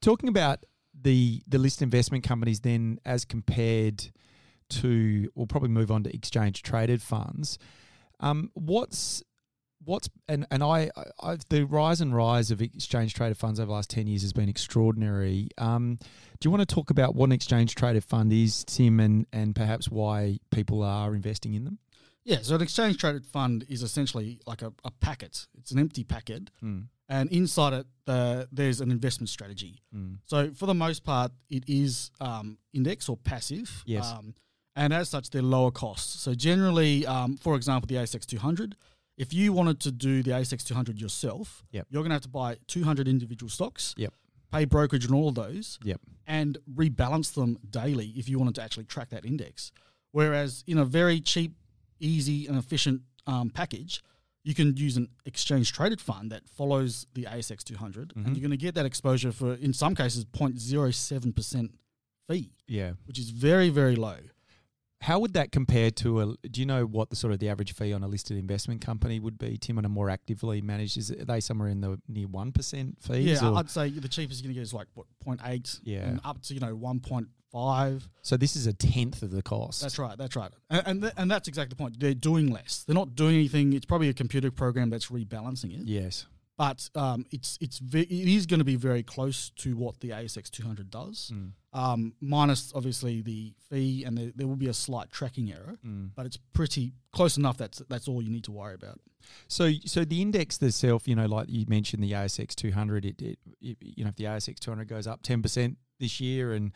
talking 0.00 0.28
about 0.28 0.64
the 1.04 1.42
the 1.46 1.58
list 1.58 1.82
investment 1.82 2.24
companies, 2.24 2.60
then 2.60 2.98
as 3.04 3.24
compared 3.24 4.10
to, 4.70 5.30
we'll 5.34 5.46
probably 5.46 5.68
move 5.68 5.90
on 5.90 6.02
to 6.04 6.14
exchange 6.14 6.62
traded 6.62 7.00
funds. 7.00 7.58
Um, 8.20 8.50
what's 8.54 9.22
what's 9.84 10.08
and 10.28 10.46
and 10.50 10.62
I, 10.62 10.90
I 11.22 11.36
the 11.50 11.64
rise 11.64 12.00
and 12.00 12.14
rise 12.14 12.50
of 12.50 12.60
exchange 12.62 13.14
traded 13.14 13.36
funds 13.36 13.60
over 13.60 13.66
the 13.66 13.72
last 13.72 13.90
ten 13.90 14.06
years 14.06 14.22
has 14.22 14.32
been 14.32 14.48
extraordinary. 14.48 15.48
Um, 15.58 15.98
do 16.40 16.46
you 16.46 16.50
want 16.50 16.66
to 16.66 16.74
talk 16.74 16.90
about 16.90 17.14
what 17.14 17.26
an 17.26 17.32
exchange 17.32 17.74
traded 17.74 18.04
fund 18.04 18.32
is, 18.32 18.64
Tim, 18.64 18.98
and 18.98 19.26
and 19.32 19.54
perhaps 19.54 19.88
why 19.90 20.38
people 20.50 20.82
are 20.82 21.14
investing 21.14 21.54
in 21.54 21.64
them? 21.64 21.78
Yeah. 22.24 22.38
So 22.42 22.54
an 22.54 22.62
exchange 22.62 22.96
traded 22.98 23.26
fund 23.26 23.64
is 23.68 23.82
essentially 23.82 24.40
like 24.46 24.62
a, 24.62 24.72
a 24.84 24.90
packet. 24.90 25.46
It's 25.58 25.70
an 25.70 25.78
empty 25.78 26.04
packet, 26.04 26.50
Mm, 26.62 26.88
and 27.08 27.30
inside 27.30 27.72
it, 27.74 27.86
uh, 28.06 28.44
there's 28.50 28.80
an 28.80 28.90
investment 28.90 29.28
strategy. 29.28 29.82
mm, 29.94 30.18
So 30.26 30.50
for 30.52 30.66
the 30.66 30.74
most 30.74 31.04
part, 31.04 31.32
it 31.50 31.64
is 31.68 32.10
um, 32.20 32.58
index 32.72 33.08
or 33.08 33.16
passive. 33.18 33.82
Yes. 33.86 34.10
Um, 34.10 34.34
and 34.76 34.92
as 34.92 35.10
such, 35.10 35.30
they're 35.30 35.42
lower 35.42 35.70
costs. 35.70 36.20
So 36.20 36.34
generally, 36.34 37.06
um, 37.06 37.36
for 37.36 37.54
example, 37.56 37.86
the 37.86 37.96
ASX 37.96 38.24
200, 38.26 38.74
if 39.16 39.32
you 39.32 39.52
wanted 39.52 39.78
to 39.80 39.92
do 39.92 40.22
the 40.22 40.30
ASX 40.32 40.64
200 40.64 40.98
yourself, 41.00 41.62
Yep. 41.72 41.86
you're 41.90 42.02
going 42.02 42.10
to 42.10 42.14
have 42.14 42.22
to 42.22 42.28
buy 42.28 42.56
200 42.66 43.06
individual 43.06 43.48
stocks, 43.50 43.94
Yep. 43.98 44.12
pay 44.50 44.64
brokerage 44.64 45.06
on 45.08 45.14
all 45.14 45.28
of 45.28 45.34
those, 45.36 45.78
Yep. 45.84 46.00
and 46.26 46.58
rebalance 46.74 47.34
them 47.34 47.58
daily 47.70 48.08
if 48.16 48.28
you 48.28 48.38
wanted 48.38 48.54
to 48.56 48.62
actually 48.62 48.84
track 48.86 49.10
that 49.10 49.24
index. 49.24 49.70
Whereas 50.10 50.64
in 50.66 50.78
a 50.78 50.84
very 50.84 51.20
cheap, 51.20 51.54
easy, 52.00 52.46
and 52.46 52.56
efficient 52.58 53.02
um, 53.26 53.50
package, 53.50 54.02
you 54.42 54.54
can 54.54 54.76
use 54.76 54.96
an 54.96 55.08
exchange 55.24 55.72
traded 55.72 56.00
fund 56.00 56.30
that 56.30 56.46
follows 56.48 57.06
the 57.14 57.24
ASX 57.24 57.64
200, 57.64 58.10
Mhm. 58.14 58.26
and 58.26 58.36
you're 58.36 58.42
going 58.42 58.50
to 58.50 58.56
get 58.58 58.74
that 58.74 58.84
exposure 58.86 59.32
for, 59.32 59.54
in 59.54 59.72
some 59.72 59.94
cases, 59.94 60.24
0.07% 60.26 61.70
fee, 62.28 62.50
Yeah. 62.66 62.92
which 63.06 63.18
is 63.18 63.30
very, 63.30 63.68
very 63.70 63.96
low. 63.96 64.18
How 65.04 65.18
would 65.18 65.34
that 65.34 65.52
compare 65.52 65.90
to 65.90 66.20
a? 66.20 66.26
Do 66.48 66.60
you 66.60 66.66
know 66.66 66.86
what 66.86 67.10
the 67.10 67.16
sort 67.16 67.32
of 67.34 67.38
the 67.38 67.48
average 67.50 67.74
fee 67.74 67.92
on 67.92 68.02
a 68.02 68.08
listed 68.08 68.36
investment 68.38 68.80
company 68.80 69.20
would 69.20 69.36
be? 69.38 69.58
Tim, 69.58 69.76
on 69.78 69.84
a 69.84 69.88
more 69.88 70.08
actively 70.08 70.62
managed, 70.62 70.96
is 70.96 71.08
they 71.08 71.40
somewhere 71.40 71.68
in 71.68 71.80
the 71.82 72.00
near 72.08 72.26
one 72.26 72.52
percent 72.52 72.96
fees? 73.02 73.42
Yeah, 73.42 73.50
or- 73.50 73.58
I'd 73.58 73.68
say 73.70 73.90
the 73.90 74.08
cheapest 74.08 74.40
you're 74.42 74.48
going 74.48 74.54
to 74.54 74.60
get 74.60 74.62
is 74.62 74.72
like, 74.72 74.86
what, 74.94 75.06
0.8 75.26 75.80
Yeah. 75.84 76.08
and 76.08 76.20
up 76.24 76.40
to, 76.44 76.54
you 76.54 76.60
know, 76.60 76.74
1.5. 76.74 78.08
so 78.22 78.36
this 78.36 78.56
is 78.56 78.66
a 78.66 78.72
tenth 78.72 79.22
of 79.22 79.30
the 79.30 79.42
cost. 79.42 79.82
That's 79.82 79.98
right. 79.98 80.16
That's 80.16 80.36
right. 80.36 80.50
And 80.70 80.82
and, 80.86 81.02
th- 81.02 81.14
and 81.16 81.30
that's 81.30 81.48
exactly 81.48 81.70
the 81.70 81.76
point. 81.76 82.00
They're 82.00 82.14
doing 82.14 82.50
less. 82.50 82.84
They're 82.86 82.94
not 82.94 83.14
doing 83.14 83.34
anything. 83.34 83.74
It's 83.74 83.86
probably 83.86 84.08
a 84.08 84.14
computer 84.14 84.50
program 84.50 84.90
that's 84.90 85.08
rebalancing 85.08 85.78
it. 85.78 85.86
Yes. 85.86 86.26
But 86.56 86.88
um, 86.94 87.26
it's 87.32 87.58
it's 87.60 87.78
ve- 87.78 88.02
it 88.02 88.28
is 88.28 88.46
going 88.46 88.60
to 88.60 88.64
be 88.64 88.76
very 88.76 89.02
close 89.02 89.50
to 89.56 89.76
what 89.76 89.98
the 90.00 90.10
ASX 90.10 90.48
200 90.50 90.88
does, 90.88 91.32
Mm. 91.34 91.50
Um, 91.74 92.14
minus 92.20 92.72
obviously 92.74 93.20
the 93.20 93.52
fee, 93.68 94.04
and 94.04 94.16
there, 94.16 94.32
there 94.34 94.46
will 94.46 94.56
be 94.56 94.68
a 94.68 94.74
slight 94.74 95.10
tracking 95.10 95.52
error. 95.52 95.76
Mm. 95.84 96.10
But 96.14 96.24
it's 96.24 96.38
pretty 96.54 96.92
close 97.12 97.36
enough. 97.36 97.58
That's 97.58 97.82
that's 97.88 98.08
all 98.08 98.22
you 98.22 98.30
need 98.30 98.44
to 98.44 98.52
worry 98.52 98.74
about. 98.74 99.00
So, 99.48 99.70
so 99.84 100.04
the 100.04 100.22
index 100.22 100.60
itself, 100.62 101.08
you 101.08 101.16
know, 101.16 101.26
like 101.26 101.46
you 101.48 101.64
mentioned, 101.66 102.02
the 102.04 102.12
ASX 102.12 102.54
200, 102.54 103.06
it, 103.06 103.22
it, 103.22 103.38
it 103.60 103.76
you 103.80 104.04
know, 104.04 104.10
if 104.10 104.16
the 104.16 104.24
ASX 104.24 104.58
200 104.58 104.86
goes 104.86 105.06
up 105.06 105.22
10% 105.22 105.76
this 105.98 106.20
year 106.20 106.52
and 106.52 106.72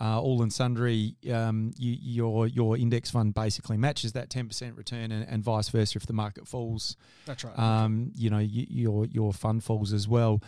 uh, 0.00 0.18
all 0.20 0.42
and 0.42 0.52
sundry, 0.52 1.16
um, 1.32 1.70
you, 1.76 1.96
your 2.00 2.46
your 2.46 2.76
index 2.78 3.10
fund 3.10 3.34
basically 3.34 3.76
matches 3.76 4.12
that 4.12 4.30
10% 4.30 4.76
return 4.76 5.12
and, 5.12 5.28
and 5.28 5.44
vice 5.44 5.68
versa. 5.68 5.98
If 5.98 6.06
the 6.06 6.14
market 6.14 6.48
falls, 6.48 6.96
That's 7.26 7.44
right. 7.44 7.58
um, 7.58 8.10
you 8.14 8.30
know, 8.30 8.38
y 8.38 8.66
your 8.68 9.04
your 9.06 9.32
fund 9.32 9.62
falls 9.62 9.92
as 9.92 10.08
well. 10.08 10.40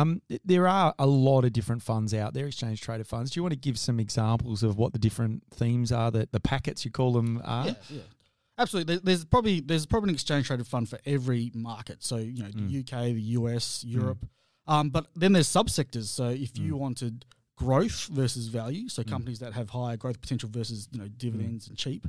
Um, 0.00 0.22
there 0.44 0.68
are 0.68 0.94
a 0.98 1.06
lot 1.06 1.44
of 1.44 1.52
different 1.52 1.82
funds 1.82 2.14
out 2.14 2.34
there, 2.34 2.46
exchange 2.46 2.80
traded 2.80 3.06
funds. 3.06 3.30
Do 3.30 3.38
you 3.38 3.42
want 3.42 3.52
to 3.54 3.58
give 3.58 3.78
some 3.78 3.98
examples 4.00 4.62
of 4.62 4.76
what 4.76 4.92
the 4.92 4.98
different 4.98 5.42
themes 5.52 5.90
are, 5.92 6.10
that 6.10 6.30
the 6.32 6.40
packets 6.40 6.84
you 6.84 6.90
call 6.90 7.12
them 7.12 7.40
are? 7.44 7.66
yeah, 7.66 7.74
yeah. 7.90 8.00
Absolutely. 8.58 8.98
There's 9.02 9.24
probably 9.24 9.60
there's 9.60 9.86
probably 9.86 10.08
an 10.10 10.14
exchange 10.14 10.46
traded 10.48 10.66
fund 10.66 10.88
for 10.88 10.98
every 11.06 11.50
market. 11.54 12.02
So 12.02 12.16
you 12.16 12.42
know 12.42 12.48
Mm. 12.50 12.68
the 12.68 12.78
UK, 12.80 13.04
the 13.14 13.22
US, 13.38 13.84
Europe. 13.84 14.26
Um, 14.66 14.90
but 14.90 15.06
then 15.14 15.32
there's 15.32 15.48
subsectors. 15.48 16.06
So 16.06 16.28
if 16.30 16.58
you 16.58 16.74
Mm. 16.74 16.78
wanted 16.78 17.24
growth 17.56 18.06
versus 18.08 18.48
value, 18.48 18.88
so 18.88 19.02
Mm. 19.02 19.08
companies 19.08 19.38
that 19.38 19.52
have 19.52 19.70
higher 19.70 19.96
growth 19.96 20.20
potential 20.20 20.48
versus 20.48 20.88
you 20.92 20.98
know 20.98 21.08
dividends 21.08 21.68
and 21.68 21.76
cheap. 21.78 22.06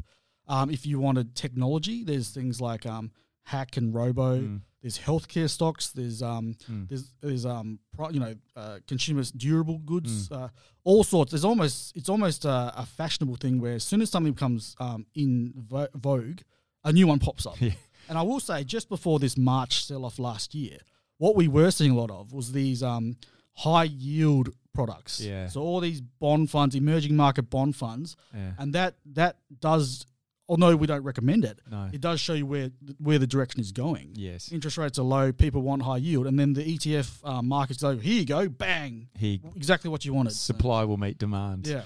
Um, 0.48 0.72
if 0.72 0.86
you 0.88 1.00
wanted 1.00 1.36
technology, 1.36 2.04
there's 2.04 2.30
things 2.30 2.60
like 2.60 2.86
um, 2.86 3.12
Hack 3.44 3.78
and 3.78 3.94
Robo. 3.94 4.62
There's 4.82 4.98
healthcare 4.98 5.50
stocks. 5.50 5.90
There's 5.90 6.22
um, 6.24 6.56
mm, 6.72 6.88
there's 6.88 7.14
there's 7.22 7.46
um 7.46 7.80
pro, 7.96 8.10
you 8.10 8.20
know 8.20 8.36
uh, 8.56 8.80
consumer 8.88 9.24
durable 9.36 9.80
goods, 9.80 10.30
Mm. 10.30 10.44
uh, 10.44 10.48
all 10.86 11.04
sorts. 11.04 11.32
There's 11.32 11.44
almost 11.46 11.96
it's 11.98 12.10
almost 12.10 12.46
a, 12.46 12.74
a 12.78 12.86
fashionable 12.86 13.36
thing 13.36 13.60
where 13.60 13.74
as 13.74 13.84
soon 13.84 14.02
as 14.02 14.10
something 14.10 14.34
becomes 14.34 14.76
um, 14.80 15.06
in 15.16 15.54
vo- 15.56 15.90
vogue, 15.96 16.40
a 16.84 16.94
new 16.94 17.08
one 17.08 17.20
pops 17.20 17.46
up. 17.46 17.60
Yeah. 17.62 17.72
And 18.08 18.18
I 18.18 18.24
will 18.24 18.40
say, 18.40 18.64
just 18.64 18.90
before 18.90 19.20
this 19.20 19.38
March 19.38 19.86
sell 19.86 20.04
off 20.04 20.18
last 20.18 20.56
year, 20.56 20.78
what 21.20 21.36
we 21.36 21.48
were 21.48 21.70
seeing 21.70 21.92
a 21.92 21.96
lot 21.96 22.10
of 22.10 22.34
was 22.34 22.54
these 22.54 22.82
um, 22.82 23.18
high 23.54 23.84
yield 23.84 24.50
products. 24.74 25.20
Yeah. 25.22 25.48
So 25.48 25.62
all 25.62 25.80
these 25.80 26.02
bond 26.02 26.50
funds, 26.50 26.74
emerging 26.74 27.16
market 27.16 27.52
bond 27.52 27.76
funds, 27.76 28.16
yeah. 28.34 28.54
and 28.58 28.74
that 28.74 28.96
that 29.14 29.36
does, 29.60 30.06
although 30.50 30.76
we 30.76 30.88
don't 30.88 31.04
recommend 31.04 31.46
it, 31.46 31.60
No. 31.70 31.90
it 31.94 32.02
does 32.02 32.20
show 32.20 32.34
you 32.34 32.46
where 32.46 32.72
where 32.98 33.20
the 33.20 33.28
direction 33.28 33.62
is 33.62 33.72
going 33.72 34.14
Yes. 34.16 34.52
interest 34.52 34.78
rates 34.78 34.98
are 35.00 35.04
low, 35.04 35.32
people 35.32 35.62
want 35.62 35.84
high 35.84 35.98
yield, 35.98 36.26
and 36.28 36.38
then 36.40 36.54
the 36.54 36.64
ETF 36.78 37.10
uh, 37.24 37.42
markets 37.42 37.82
go, 37.82 37.98
here 37.98 38.20
you 38.20 38.26
go, 38.26 38.50
bang, 38.50 39.08
He 39.18 39.40
exactly 39.56 39.90
what 39.90 40.04
you 40.06 40.14
wanted. 40.14 40.32
So, 40.34 40.54
supply 40.54 40.84
will 40.84 40.98
meet 40.98 41.18
demand. 41.20 41.68
yeah, 41.68 41.84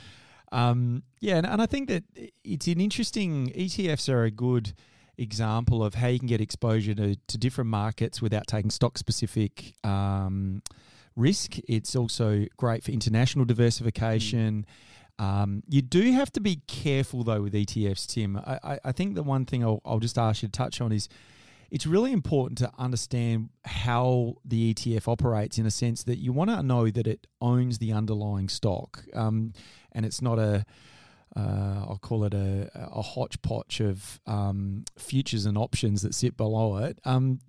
Um, 0.51 1.03
yeah, 1.19 1.37
and, 1.37 1.45
and 1.45 1.61
I 1.61 1.65
think 1.67 1.89
that 1.89 2.03
it's 2.43 2.67
an 2.67 2.79
interesting 2.81 3.51
ETFs 3.55 4.07
are 4.09 4.23
a 4.23 4.31
good 4.31 4.73
example 5.17 5.83
of 5.83 5.93
how 5.95 6.07
you 6.07 6.17
can 6.19 6.27
get 6.27 6.41
exposure 6.41 6.95
to, 6.95 7.15
to 7.27 7.37
different 7.37 7.69
markets 7.69 8.21
without 8.21 8.47
taking 8.47 8.71
stock 8.71 8.97
specific 8.97 9.73
um, 9.83 10.61
risk. 11.15 11.57
It's 11.67 11.95
also 11.95 12.45
great 12.57 12.83
for 12.83 12.91
international 12.91 13.45
diversification. 13.45 14.65
Mm. 14.65 14.65
Um, 15.19 15.63
you 15.67 15.81
do 15.81 16.11
have 16.13 16.31
to 16.33 16.41
be 16.41 16.61
careful 16.67 17.23
though 17.23 17.41
with 17.41 17.53
ETFs, 17.53 18.07
Tim. 18.07 18.37
I, 18.37 18.79
I, 18.83 18.91
think 18.91 19.15
the 19.15 19.23
one 19.23 19.45
thing 19.45 19.63
I'll, 19.63 19.81
I'll 19.85 19.99
just 19.99 20.17
ask 20.17 20.41
you 20.41 20.47
to 20.47 20.51
touch 20.51 20.81
on 20.81 20.91
is 20.91 21.07
it's 21.69 21.85
really 21.85 22.11
important 22.11 22.57
to 22.59 22.71
understand 22.79 23.49
how 23.65 24.35
the 24.43 24.73
ETF 24.73 25.07
operates 25.07 25.57
in 25.57 25.65
a 25.65 25.71
sense 25.71 26.03
that 26.03 26.17
you 26.17 26.33
want 26.33 26.49
to 26.49 26.63
know 26.63 26.89
that 26.89 27.07
it 27.07 27.27
owns 27.41 27.77
the 27.77 27.93
underlying 27.93 28.49
stock 28.49 29.03
um, 29.13 29.53
and 29.91 30.05
it's 30.05 30.21
not 30.21 30.39
a 30.39 30.65
uh, 31.35 31.85
I'll 31.89 31.99
call 32.01 32.25
it 32.25 32.33
a, 32.33 32.69
a 32.75 33.01
hodgepodge 33.01 33.81
of 33.81 34.19
um, 34.27 34.85
futures 34.97 35.45
and 35.45 35.57
options 35.57 36.03
that 36.03 36.13
sit 36.13 36.37
below 36.37 36.77
it. 36.77 36.99
Um, 37.05 37.39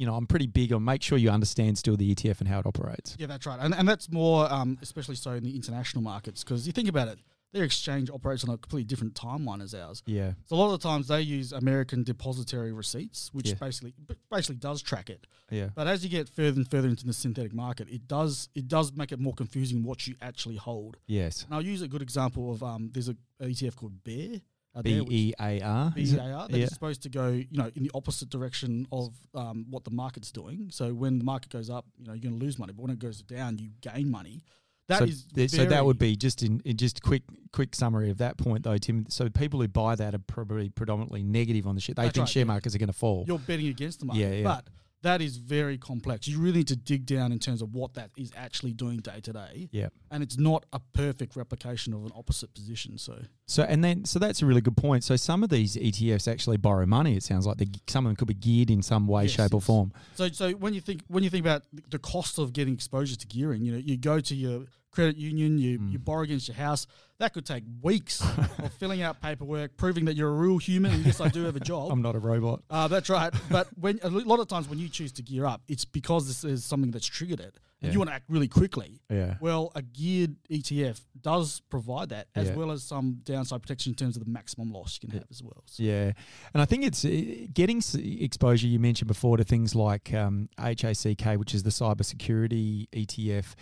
you 0.00 0.06
know, 0.06 0.14
I'm 0.14 0.26
pretty 0.26 0.46
big 0.46 0.72
on 0.72 0.82
make 0.82 1.02
sure 1.02 1.18
you 1.18 1.28
understand 1.28 1.76
still 1.76 1.94
the 1.94 2.14
ETF 2.14 2.40
and 2.40 2.48
how 2.48 2.60
it 2.60 2.64
operates. 2.66 3.16
Yeah, 3.18 3.26
that's 3.26 3.44
right, 3.44 3.58
and 3.60 3.74
and 3.74 3.86
that's 3.86 4.10
more, 4.10 4.50
um, 4.50 4.78
especially 4.80 5.14
so 5.14 5.32
in 5.32 5.44
the 5.44 5.54
international 5.54 6.02
markets, 6.02 6.42
because 6.42 6.66
you 6.66 6.72
think 6.72 6.88
about 6.88 7.08
it, 7.08 7.18
their 7.52 7.64
exchange 7.64 8.08
operates 8.08 8.42
on 8.42 8.54
a 8.54 8.56
completely 8.56 8.84
different 8.84 9.12
timeline 9.12 9.62
as 9.62 9.74
ours. 9.74 10.02
Yeah. 10.06 10.32
So 10.46 10.56
a 10.56 10.58
lot 10.58 10.72
of 10.72 10.80
the 10.80 10.88
times 10.88 11.08
they 11.08 11.20
use 11.20 11.52
American 11.52 12.02
depository 12.02 12.72
receipts, 12.72 13.28
which 13.34 13.48
yeah. 13.48 13.54
basically 13.60 13.92
basically 14.30 14.56
does 14.56 14.80
track 14.80 15.10
it. 15.10 15.26
Yeah. 15.50 15.68
But 15.74 15.86
as 15.86 16.02
you 16.02 16.08
get 16.08 16.30
further 16.30 16.56
and 16.56 16.70
further 16.70 16.88
into 16.88 17.04
the 17.04 17.12
synthetic 17.12 17.52
market, 17.52 17.90
it 17.90 18.08
does 18.08 18.48
it 18.54 18.68
does 18.68 18.92
make 18.94 19.12
it 19.12 19.20
more 19.20 19.34
confusing 19.34 19.82
what 19.82 20.06
you 20.06 20.14
actually 20.22 20.56
hold. 20.56 20.96
Yes. 21.08 21.44
And 21.44 21.54
I'll 21.54 21.62
use 21.64 21.82
a 21.82 21.88
good 21.88 22.00
example 22.02 22.52
of 22.52 22.62
um, 22.62 22.90
there's 22.94 23.10
a, 23.10 23.16
a 23.38 23.46
ETF 23.46 23.76
called 23.76 24.02
Bear. 24.02 24.40
Uh, 24.74 24.82
B 24.82 25.04
E 25.08 25.32
A 25.40 25.60
R. 25.60 25.92
B 25.94 26.02
E 26.02 26.16
A 26.16 26.32
R. 26.32 26.48
They're 26.48 26.66
supposed 26.68 27.02
to 27.02 27.08
go, 27.08 27.28
you 27.28 27.46
know, 27.50 27.70
in 27.74 27.82
the 27.82 27.90
opposite 27.94 28.30
direction 28.30 28.86
of 28.92 29.14
um, 29.34 29.66
what 29.68 29.84
the 29.84 29.90
market's 29.90 30.30
doing. 30.30 30.68
So 30.70 30.94
when 30.94 31.18
the 31.18 31.24
market 31.24 31.50
goes 31.50 31.70
up, 31.70 31.86
you 31.98 32.06
know, 32.06 32.12
you're 32.12 32.30
going 32.30 32.38
to 32.38 32.44
lose 32.44 32.58
money, 32.58 32.72
but 32.72 32.82
when 32.82 32.90
it 32.92 32.98
goes 32.98 33.22
down, 33.22 33.58
you 33.58 33.70
gain 33.80 34.10
money. 34.10 34.42
That 34.90 34.98
so, 34.98 35.04
is 35.04 35.24
th- 35.32 35.50
so 35.50 35.64
that 35.66 35.84
would 35.84 35.98
be 35.98 36.16
just 36.16 36.42
in, 36.42 36.60
in, 36.64 36.76
just 36.76 37.00
quick 37.00 37.22
quick 37.52 37.76
summary 37.76 38.10
of 38.10 38.18
that 38.18 38.38
point 38.38 38.64
though, 38.64 38.76
Tim. 38.76 39.06
So 39.08 39.28
people 39.28 39.60
who 39.60 39.68
buy 39.68 39.94
that 39.94 40.16
are 40.16 40.18
probably 40.18 40.68
predominantly 40.68 41.22
negative 41.22 41.68
on 41.68 41.76
the 41.76 41.80
share. 41.80 41.94
They 41.94 42.04
think 42.04 42.16
right, 42.16 42.28
share 42.28 42.40
yeah. 42.40 42.46
markets 42.46 42.74
are 42.74 42.78
going 42.78 42.88
to 42.88 42.92
fall. 42.92 43.24
You're 43.26 43.38
betting 43.38 43.68
against 43.68 44.00
the 44.00 44.06
market. 44.06 44.20
Yeah, 44.20 44.30
yeah. 44.30 44.42
But 44.42 44.66
that 45.02 45.22
is 45.22 45.36
very 45.36 45.78
complex. 45.78 46.28
You 46.28 46.38
really 46.38 46.58
need 46.58 46.68
to 46.68 46.76
dig 46.76 47.06
down 47.06 47.32
in 47.32 47.38
terms 47.38 47.62
of 47.62 47.74
what 47.74 47.94
that 47.94 48.10
is 48.16 48.32
actually 48.36 48.72
doing 48.72 48.98
day 48.98 49.20
to 49.20 49.32
day. 49.32 49.68
Yeah. 49.72 49.88
And 50.10 50.22
it's 50.22 50.38
not 50.38 50.66
a 50.72 50.80
perfect 50.92 51.36
replication 51.36 51.94
of 51.94 52.04
an 52.04 52.12
opposite 52.14 52.52
position. 52.54 52.98
So 52.98 53.18
So 53.46 53.62
and 53.62 53.82
then 53.82 54.04
so 54.04 54.18
that's 54.18 54.42
a 54.42 54.46
really 54.46 54.60
good 54.60 54.76
point. 54.76 55.04
So 55.04 55.16
some 55.16 55.42
of 55.42 55.48
these 55.48 55.76
ETFs 55.76 56.30
actually 56.30 56.58
borrow 56.58 56.86
money. 56.86 57.16
It 57.16 57.22
sounds 57.22 57.46
like 57.46 57.58
they, 57.58 57.66
some 57.86 58.06
of 58.06 58.10
them 58.10 58.16
could 58.16 58.28
be 58.28 58.34
geared 58.34 58.70
in 58.70 58.82
some 58.82 59.06
way, 59.06 59.22
yes, 59.22 59.32
shape, 59.32 59.38
yes. 59.38 59.52
or 59.52 59.60
form. 59.60 59.92
So 60.14 60.28
so 60.28 60.52
when 60.52 60.74
you 60.74 60.80
think 60.80 61.02
when 61.08 61.24
you 61.24 61.30
think 61.30 61.44
about 61.44 61.62
the 61.88 61.98
cost 61.98 62.38
of 62.38 62.52
getting 62.52 62.74
exposure 62.74 63.16
to 63.16 63.26
gearing, 63.26 63.62
you 63.62 63.72
know, 63.72 63.78
you 63.78 63.96
go 63.96 64.20
to 64.20 64.34
your 64.34 64.64
credit 64.90 65.16
union, 65.16 65.58
you, 65.58 65.78
mm. 65.78 65.92
you 65.92 65.98
borrow 65.98 66.22
against 66.22 66.48
your 66.48 66.56
house. 66.56 66.86
That 67.18 67.34
could 67.34 67.44
take 67.44 67.64
weeks 67.82 68.22
of 68.58 68.72
filling 68.78 69.02
out 69.02 69.20
paperwork, 69.20 69.76
proving 69.76 70.06
that 70.06 70.16
you're 70.16 70.30
a 70.30 70.32
real 70.32 70.58
human. 70.58 70.92
And 70.92 71.04
yes, 71.04 71.20
I 71.20 71.28
do 71.28 71.44
have 71.44 71.56
a 71.56 71.60
job. 71.60 71.92
I'm 71.92 72.02
not 72.02 72.16
a 72.16 72.18
robot. 72.18 72.62
Uh, 72.70 72.88
that's 72.88 73.10
right. 73.10 73.32
But 73.50 73.68
when 73.78 74.00
a 74.02 74.08
lot 74.08 74.40
of 74.40 74.48
times 74.48 74.68
when 74.68 74.78
you 74.78 74.88
choose 74.88 75.12
to 75.12 75.22
gear 75.22 75.44
up, 75.44 75.62
it's 75.68 75.84
because 75.84 76.26
this 76.26 76.44
is 76.44 76.64
something 76.64 76.90
that's 76.90 77.06
triggered 77.06 77.40
it, 77.40 77.58
and 77.82 77.88
yeah. 77.88 77.92
you 77.92 77.98
want 77.98 78.08
to 78.08 78.14
act 78.14 78.24
really 78.28 78.48
quickly. 78.48 79.02
Yeah. 79.10 79.34
Well, 79.38 79.70
a 79.74 79.82
geared 79.82 80.36
ETF 80.50 81.00
does 81.20 81.60
provide 81.68 82.08
that, 82.08 82.28
as 82.34 82.48
yeah. 82.48 82.54
well 82.54 82.70
as 82.70 82.82
some 82.82 83.20
downside 83.22 83.60
protection 83.60 83.92
in 83.92 83.96
terms 83.96 84.16
of 84.16 84.24
the 84.24 84.30
maximum 84.30 84.72
loss 84.72 84.98
you 85.02 85.08
can 85.08 85.18
have 85.18 85.28
as 85.30 85.42
well. 85.42 85.62
So. 85.66 85.82
Yeah, 85.82 86.12
and 86.54 86.62
I 86.62 86.64
think 86.64 86.84
it's 86.84 87.04
uh, 87.04 87.46
getting 87.52 87.82
exposure. 87.98 88.66
You 88.66 88.78
mentioned 88.78 89.08
before 89.08 89.36
to 89.36 89.44
things 89.44 89.74
like 89.74 90.14
um, 90.14 90.48
HACK, 90.58 91.38
which 91.38 91.54
is 91.54 91.64
the 91.64 91.70
cybersecurity 91.70 92.88
ETF 92.94 93.54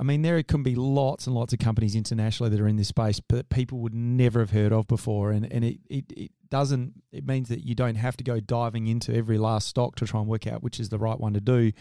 I 0.00 0.02
mean, 0.02 0.22
there 0.22 0.42
can 0.42 0.62
be 0.62 0.74
lots 0.74 1.26
and 1.26 1.36
lots 1.36 1.52
of 1.52 1.58
companies 1.58 1.94
internationally 1.94 2.48
that 2.48 2.58
are 2.58 2.66
in 2.66 2.76
this 2.76 2.88
space, 2.88 3.20
but 3.20 3.50
people 3.50 3.80
would 3.80 3.92
never 3.92 4.40
have 4.40 4.50
heard 4.50 4.72
of 4.72 4.88
before. 4.88 5.30
And, 5.30 5.52
and 5.52 5.62
it, 5.62 5.78
it, 5.90 6.04
it 6.16 6.30
doesn't, 6.48 6.94
it 7.12 7.26
means 7.26 7.50
that 7.50 7.66
you 7.66 7.74
don't 7.74 7.96
have 7.96 8.16
to 8.16 8.24
go 8.24 8.40
diving 8.40 8.86
into 8.86 9.14
every 9.14 9.36
last 9.36 9.68
stock 9.68 9.96
to 9.96 10.06
try 10.06 10.20
and 10.20 10.28
work 10.28 10.46
out 10.46 10.62
which 10.62 10.80
is 10.80 10.88
the 10.88 10.98
right 10.98 11.20
one 11.20 11.34
to 11.34 11.40
do. 11.40 11.72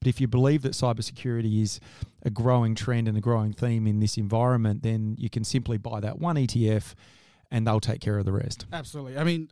But 0.00 0.08
if 0.08 0.20
you 0.20 0.26
believe 0.26 0.62
that 0.62 0.72
cybersecurity 0.72 1.62
is 1.62 1.78
a 2.24 2.30
growing 2.30 2.74
trend 2.74 3.06
and 3.06 3.16
a 3.16 3.20
growing 3.20 3.52
theme 3.52 3.86
in 3.86 4.00
this 4.00 4.16
environment, 4.16 4.82
then 4.82 5.14
you 5.16 5.30
can 5.30 5.44
simply 5.44 5.78
buy 5.78 6.00
that 6.00 6.18
one 6.18 6.34
ETF 6.34 6.94
and 7.48 7.64
they'll 7.64 7.78
take 7.78 8.00
care 8.00 8.18
of 8.18 8.24
the 8.24 8.32
rest. 8.32 8.66
Absolutely. 8.72 9.16
I 9.16 9.22
mean, 9.22 9.50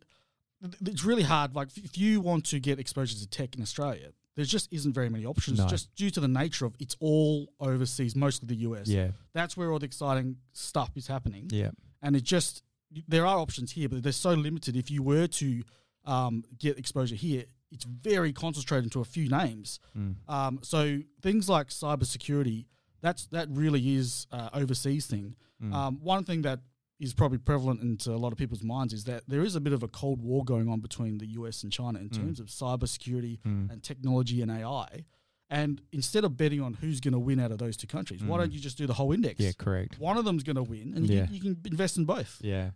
it's 0.85 1.05
really 1.05 1.23
hard. 1.23 1.55
Like, 1.55 1.69
if 1.77 1.97
you 1.97 2.21
want 2.21 2.45
to 2.47 2.59
get 2.59 2.81
exposure 2.81 3.17
to 3.17 3.27
tech 3.29 3.55
in 3.55 3.63
Australia, 3.63 4.09
there 4.37 4.45
just 4.45 4.73
isn't 4.73 4.93
very 4.93 5.09
many 5.09 5.25
options 5.25 5.59
no. 5.59 5.67
just 5.67 5.95
due 5.95 6.11
to 6.11 6.21
the 6.21 6.29
nature 6.29 6.67
of 6.67 6.75
it's 6.79 6.97
all 7.01 7.53
overseas, 7.59 8.15
mostly 8.15 8.47
the 8.47 8.57
US. 8.69 8.87
Yeah. 8.87 9.09
That's 9.33 9.57
where 9.57 9.73
all 9.73 9.79
the 9.79 9.87
exciting 9.87 10.37
stuff 10.53 10.91
is 10.95 11.07
happening. 11.07 11.49
Yeah. 11.51 11.71
And 12.03 12.15
it 12.15 12.23
just, 12.23 12.63
there 13.09 13.27
are 13.27 13.39
options 13.39 13.73
here, 13.73 13.89
but 13.89 14.03
they're 14.03 14.13
so 14.13 14.35
limited. 14.35 14.77
If 14.77 14.91
you 14.91 15.03
were 15.03 15.27
to 15.27 15.63
um, 16.05 16.45
get 16.59 16.79
exposure 16.79 17.15
here, 17.15 17.45
it's 17.73 17.85
very 17.85 18.33
concentrated 18.33 18.85
into 18.85 19.01
a 19.01 19.05
few 19.05 19.29
names. 19.29 19.81
Mm. 19.97 20.17
Um, 20.29 20.59
so 20.63 21.01
things 21.23 21.49
like 21.49 21.69
cybersecurity, 21.69 22.67
that's 23.01 23.27
that 23.29 23.49
really 23.51 23.97
is 23.97 24.27
uh, 24.31 24.51
overseas 24.53 25.07
thing. 25.07 25.35
Mm. 25.63 25.75
Um, 25.75 25.99
one 26.03 26.25
thing 26.25 26.43
that 26.43 26.61
is 26.99 27.13
probably 27.13 27.39
prevalent 27.39 27.83
into 27.83 28.11
a 28.13 28.17
lot 28.17 28.33
of 28.33 28.39
people's 28.39 28.63
minds 28.63 28.93
is 28.93 29.05
that 29.05 29.23
there 29.29 29.43
is 29.43 29.55
a 29.55 29.61
bit 29.61 29.73
of 29.73 29.83
a 29.83 29.89
cold 29.89 30.23
war 30.23 30.45
going 30.45 30.69
on 30.69 30.81
between 30.81 31.19
the 31.19 31.27
US 31.27 31.63
and 31.63 31.73
China 31.73 31.99
in 31.99 32.09
mm. 32.09 32.17
terms 32.17 32.41
of 32.41 32.47
cybersecurity 32.47 33.41
mm. 33.41 33.71
and 33.71 33.83
technology 33.83 34.41
and 34.41 34.51
AI. 34.51 35.05
And 35.49 35.81
instead 35.93 36.25
of 36.25 36.37
betting 36.37 36.61
on 36.61 36.75
who's 36.75 37.01
going 37.01 37.13
to 37.13 37.21
win 37.21 37.39
out 37.39 37.53
of 37.53 37.59
those 37.59 37.77
two 37.77 37.87
countries, 37.87 38.21
mm. 38.21 38.27
why 38.27 38.39
don't 38.39 38.53
you 38.53 38.59
just 38.59 38.79
do 38.79 38.87
the 38.87 38.95
whole 38.95 39.13
index? 39.13 39.39
Yeah, 39.39 39.53
correct. 39.57 39.99
One 40.01 40.17
of 40.17 40.25
them's 40.25 40.43
going 40.43 40.57
to 40.57 40.63
win, 40.63 40.93
and 40.97 41.07
yeah. 41.07 41.21
you, 41.21 41.27
can, 41.27 41.35
you, 41.35 41.41
can, 41.41 41.61
invest 41.67 41.99
in 41.99 42.05
both. 42.05 42.39
Yeah, 42.41 42.71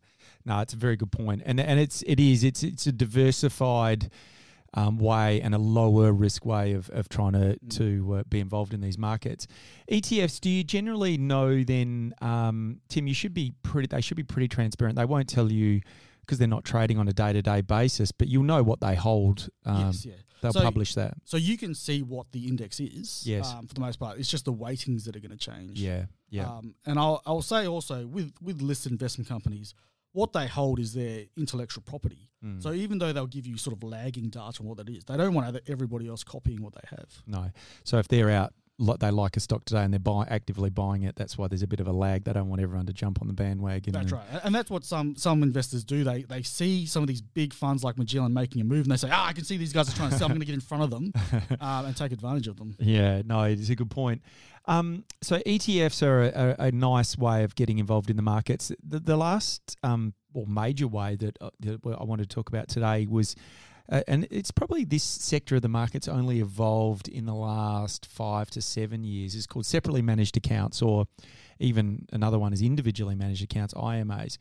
no, 0.44 0.60
it's 0.60 0.72
a 0.72 0.76
very 0.76 0.94
good 0.94 1.10
point, 1.10 1.42
and 1.44 1.58
and 1.58 1.80
it's 1.80 2.02
it 2.02 2.20
is 2.20 2.44
it's 2.44 2.62
it's 2.62 2.86
a 2.86 2.92
diversified 2.92 4.10
um, 4.74 4.98
way 4.98 5.40
and 5.40 5.54
a 5.54 5.58
lower 5.58 6.12
risk 6.12 6.44
way 6.44 6.72
of, 6.72 6.88
of 6.90 7.08
trying 7.08 7.32
to 7.32 7.58
mm. 7.58 7.76
to 7.76 8.14
uh, 8.14 8.22
be 8.28 8.40
involved 8.40 8.72
in 8.72 8.80
these 8.80 8.98
markets. 8.98 9.46
ETFs, 9.90 10.40
do 10.40 10.48
you 10.48 10.64
generally 10.64 11.18
know 11.18 11.62
then, 11.64 12.14
um, 12.20 12.80
Tim? 12.88 13.06
You 13.06 13.14
should 13.14 13.34
be 13.34 13.52
pretty. 13.62 13.88
They 13.88 14.00
should 14.00 14.16
be 14.16 14.22
pretty 14.22 14.48
transparent. 14.48 14.96
They 14.96 15.04
won't 15.04 15.28
tell 15.28 15.50
you 15.50 15.80
because 16.20 16.38
they're 16.38 16.48
not 16.48 16.64
trading 16.64 16.98
on 16.98 17.08
a 17.08 17.12
day 17.12 17.32
to 17.32 17.42
day 17.42 17.60
basis, 17.60 18.12
but 18.12 18.28
you'll 18.28 18.44
know 18.44 18.62
what 18.62 18.80
they 18.80 18.94
hold. 18.94 19.48
Um, 19.66 19.86
yes, 19.86 20.06
yeah. 20.06 20.14
They'll 20.40 20.52
so, 20.52 20.62
publish 20.62 20.94
that. 20.94 21.14
So 21.24 21.36
you 21.36 21.58
can 21.58 21.74
see 21.74 22.02
what 22.02 22.32
the 22.32 22.46
index 22.48 22.80
is. 22.80 23.26
Yes. 23.26 23.52
Um, 23.52 23.66
for 23.66 23.74
the 23.74 23.80
most 23.80 23.98
part, 23.98 24.18
it's 24.18 24.30
just 24.30 24.46
the 24.46 24.52
weightings 24.52 25.04
that 25.04 25.14
are 25.14 25.20
going 25.20 25.36
to 25.36 25.36
change. 25.36 25.78
Yeah. 25.78 26.06
Yeah. 26.30 26.48
Um, 26.48 26.74
and 26.86 26.98
I'll 26.98 27.20
I'll 27.26 27.42
say 27.42 27.66
also 27.66 28.06
with 28.06 28.32
with 28.40 28.62
listed 28.62 28.92
investment 28.92 29.28
companies 29.28 29.74
what 30.12 30.32
they 30.32 30.46
hold 30.46 30.78
is 30.78 30.92
their 30.94 31.24
intellectual 31.36 31.82
property. 31.86 32.28
Mm. 32.44 32.62
So 32.62 32.72
even 32.72 32.98
though 32.98 33.12
they'll 33.12 33.26
give 33.26 33.46
you 33.46 33.56
sort 33.56 33.76
of 33.76 33.82
lagging 33.82 34.30
data 34.30 34.60
on 34.60 34.66
what 34.66 34.78
that 34.78 34.88
is, 34.88 35.04
they 35.04 35.16
don't 35.16 35.34
want 35.34 35.58
everybody 35.68 36.08
else 36.08 36.24
copying 36.24 36.62
what 36.62 36.74
they 36.74 36.96
have. 36.96 37.22
No. 37.26 37.50
So 37.84 37.98
if 37.98 38.08
they're 38.08 38.30
out, 38.30 38.52
they 39.00 39.10
like 39.10 39.36
a 39.36 39.40
stock 39.40 39.64
today 39.64 39.82
and 39.82 39.92
they're 39.92 40.00
buy, 40.00 40.26
actively 40.28 40.70
buying 40.70 41.02
it, 41.02 41.16
that's 41.16 41.36
why 41.36 41.48
there's 41.48 41.62
a 41.62 41.66
bit 41.66 41.80
of 41.80 41.86
a 41.86 41.92
lag. 41.92 42.24
They 42.24 42.32
don't 42.32 42.48
want 42.48 42.62
everyone 42.62 42.86
to 42.86 42.92
jump 42.92 43.20
on 43.20 43.28
the 43.28 43.34
bandwagon. 43.34 43.92
That's 43.92 44.12
right, 44.12 44.24
and 44.42 44.54
that's 44.54 44.70
what 44.70 44.84
some 44.84 45.16
some 45.16 45.42
investors 45.42 45.84
do. 45.84 46.04
They 46.04 46.22
they 46.22 46.42
see 46.42 46.86
some 46.86 47.02
of 47.02 47.08
these 47.08 47.20
big 47.20 47.52
funds 47.52 47.84
like 47.84 47.98
Magellan 47.98 48.32
making 48.32 48.60
a 48.62 48.64
move, 48.64 48.84
and 48.84 48.92
they 48.92 48.96
say, 48.96 49.08
"Ah, 49.12 49.24
oh, 49.24 49.28
I 49.28 49.32
can 49.32 49.44
see 49.44 49.56
these 49.56 49.72
guys 49.72 49.92
are 49.92 49.96
trying 49.96 50.10
to 50.10 50.16
sell. 50.16 50.26
I'm 50.26 50.32
going 50.32 50.40
to 50.40 50.46
get 50.46 50.54
in 50.54 50.60
front 50.60 50.82
of 50.82 50.90
them 50.90 51.12
um, 51.60 51.84
and 51.86 51.96
take 51.96 52.12
advantage 52.12 52.48
of 52.48 52.56
them." 52.56 52.74
Yeah, 52.78 53.22
no, 53.24 53.42
it's 53.44 53.68
a 53.68 53.76
good 53.76 53.90
point. 53.90 54.22
Um, 54.66 55.04
so 55.22 55.38
ETFs 55.38 56.02
are 56.02 56.22
a, 56.22 56.28
a, 56.58 56.66
a, 56.66 56.70
nice 56.70 57.16
way 57.16 57.44
of 57.44 57.54
getting 57.54 57.78
involved 57.78 58.10
in 58.10 58.16
the 58.16 58.22
markets. 58.22 58.70
The, 58.86 59.00
the 59.00 59.16
last 59.16 59.76
um, 59.82 60.12
or 60.34 60.46
major 60.46 60.86
way 60.86 61.16
that, 61.16 61.38
uh, 61.40 61.50
that 61.60 61.80
I 61.84 62.04
wanted 62.04 62.28
to 62.28 62.34
talk 62.34 62.48
about 62.48 62.68
today 62.68 63.06
was, 63.06 63.34
uh, 63.90 64.02
and 64.06 64.26
it's 64.30 64.50
probably 64.50 64.84
this 64.84 65.02
sector 65.02 65.56
of 65.56 65.62
the 65.62 65.68
market's 65.68 66.08
only 66.08 66.40
evolved 66.40 67.08
in 67.08 67.26
the 67.26 67.34
last 67.34 68.06
five 68.06 68.50
to 68.50 68.62
seven 68.62 69.04
years. 69.04 69.34
is 69.34 69.46
called 69.46 69.66
separately 69.66 70.02
managed 70.02 70.36
accounts, 70.36 70.80
or 70.80 71.06
even 71.58 72.06
another 72.12 72.38
one 72.38 72.52
is 72.52 72.62
individually 72.62 73.14
managed 73.14 73.42
accounts, 73.42 73.74
IMAs 73.74 74.38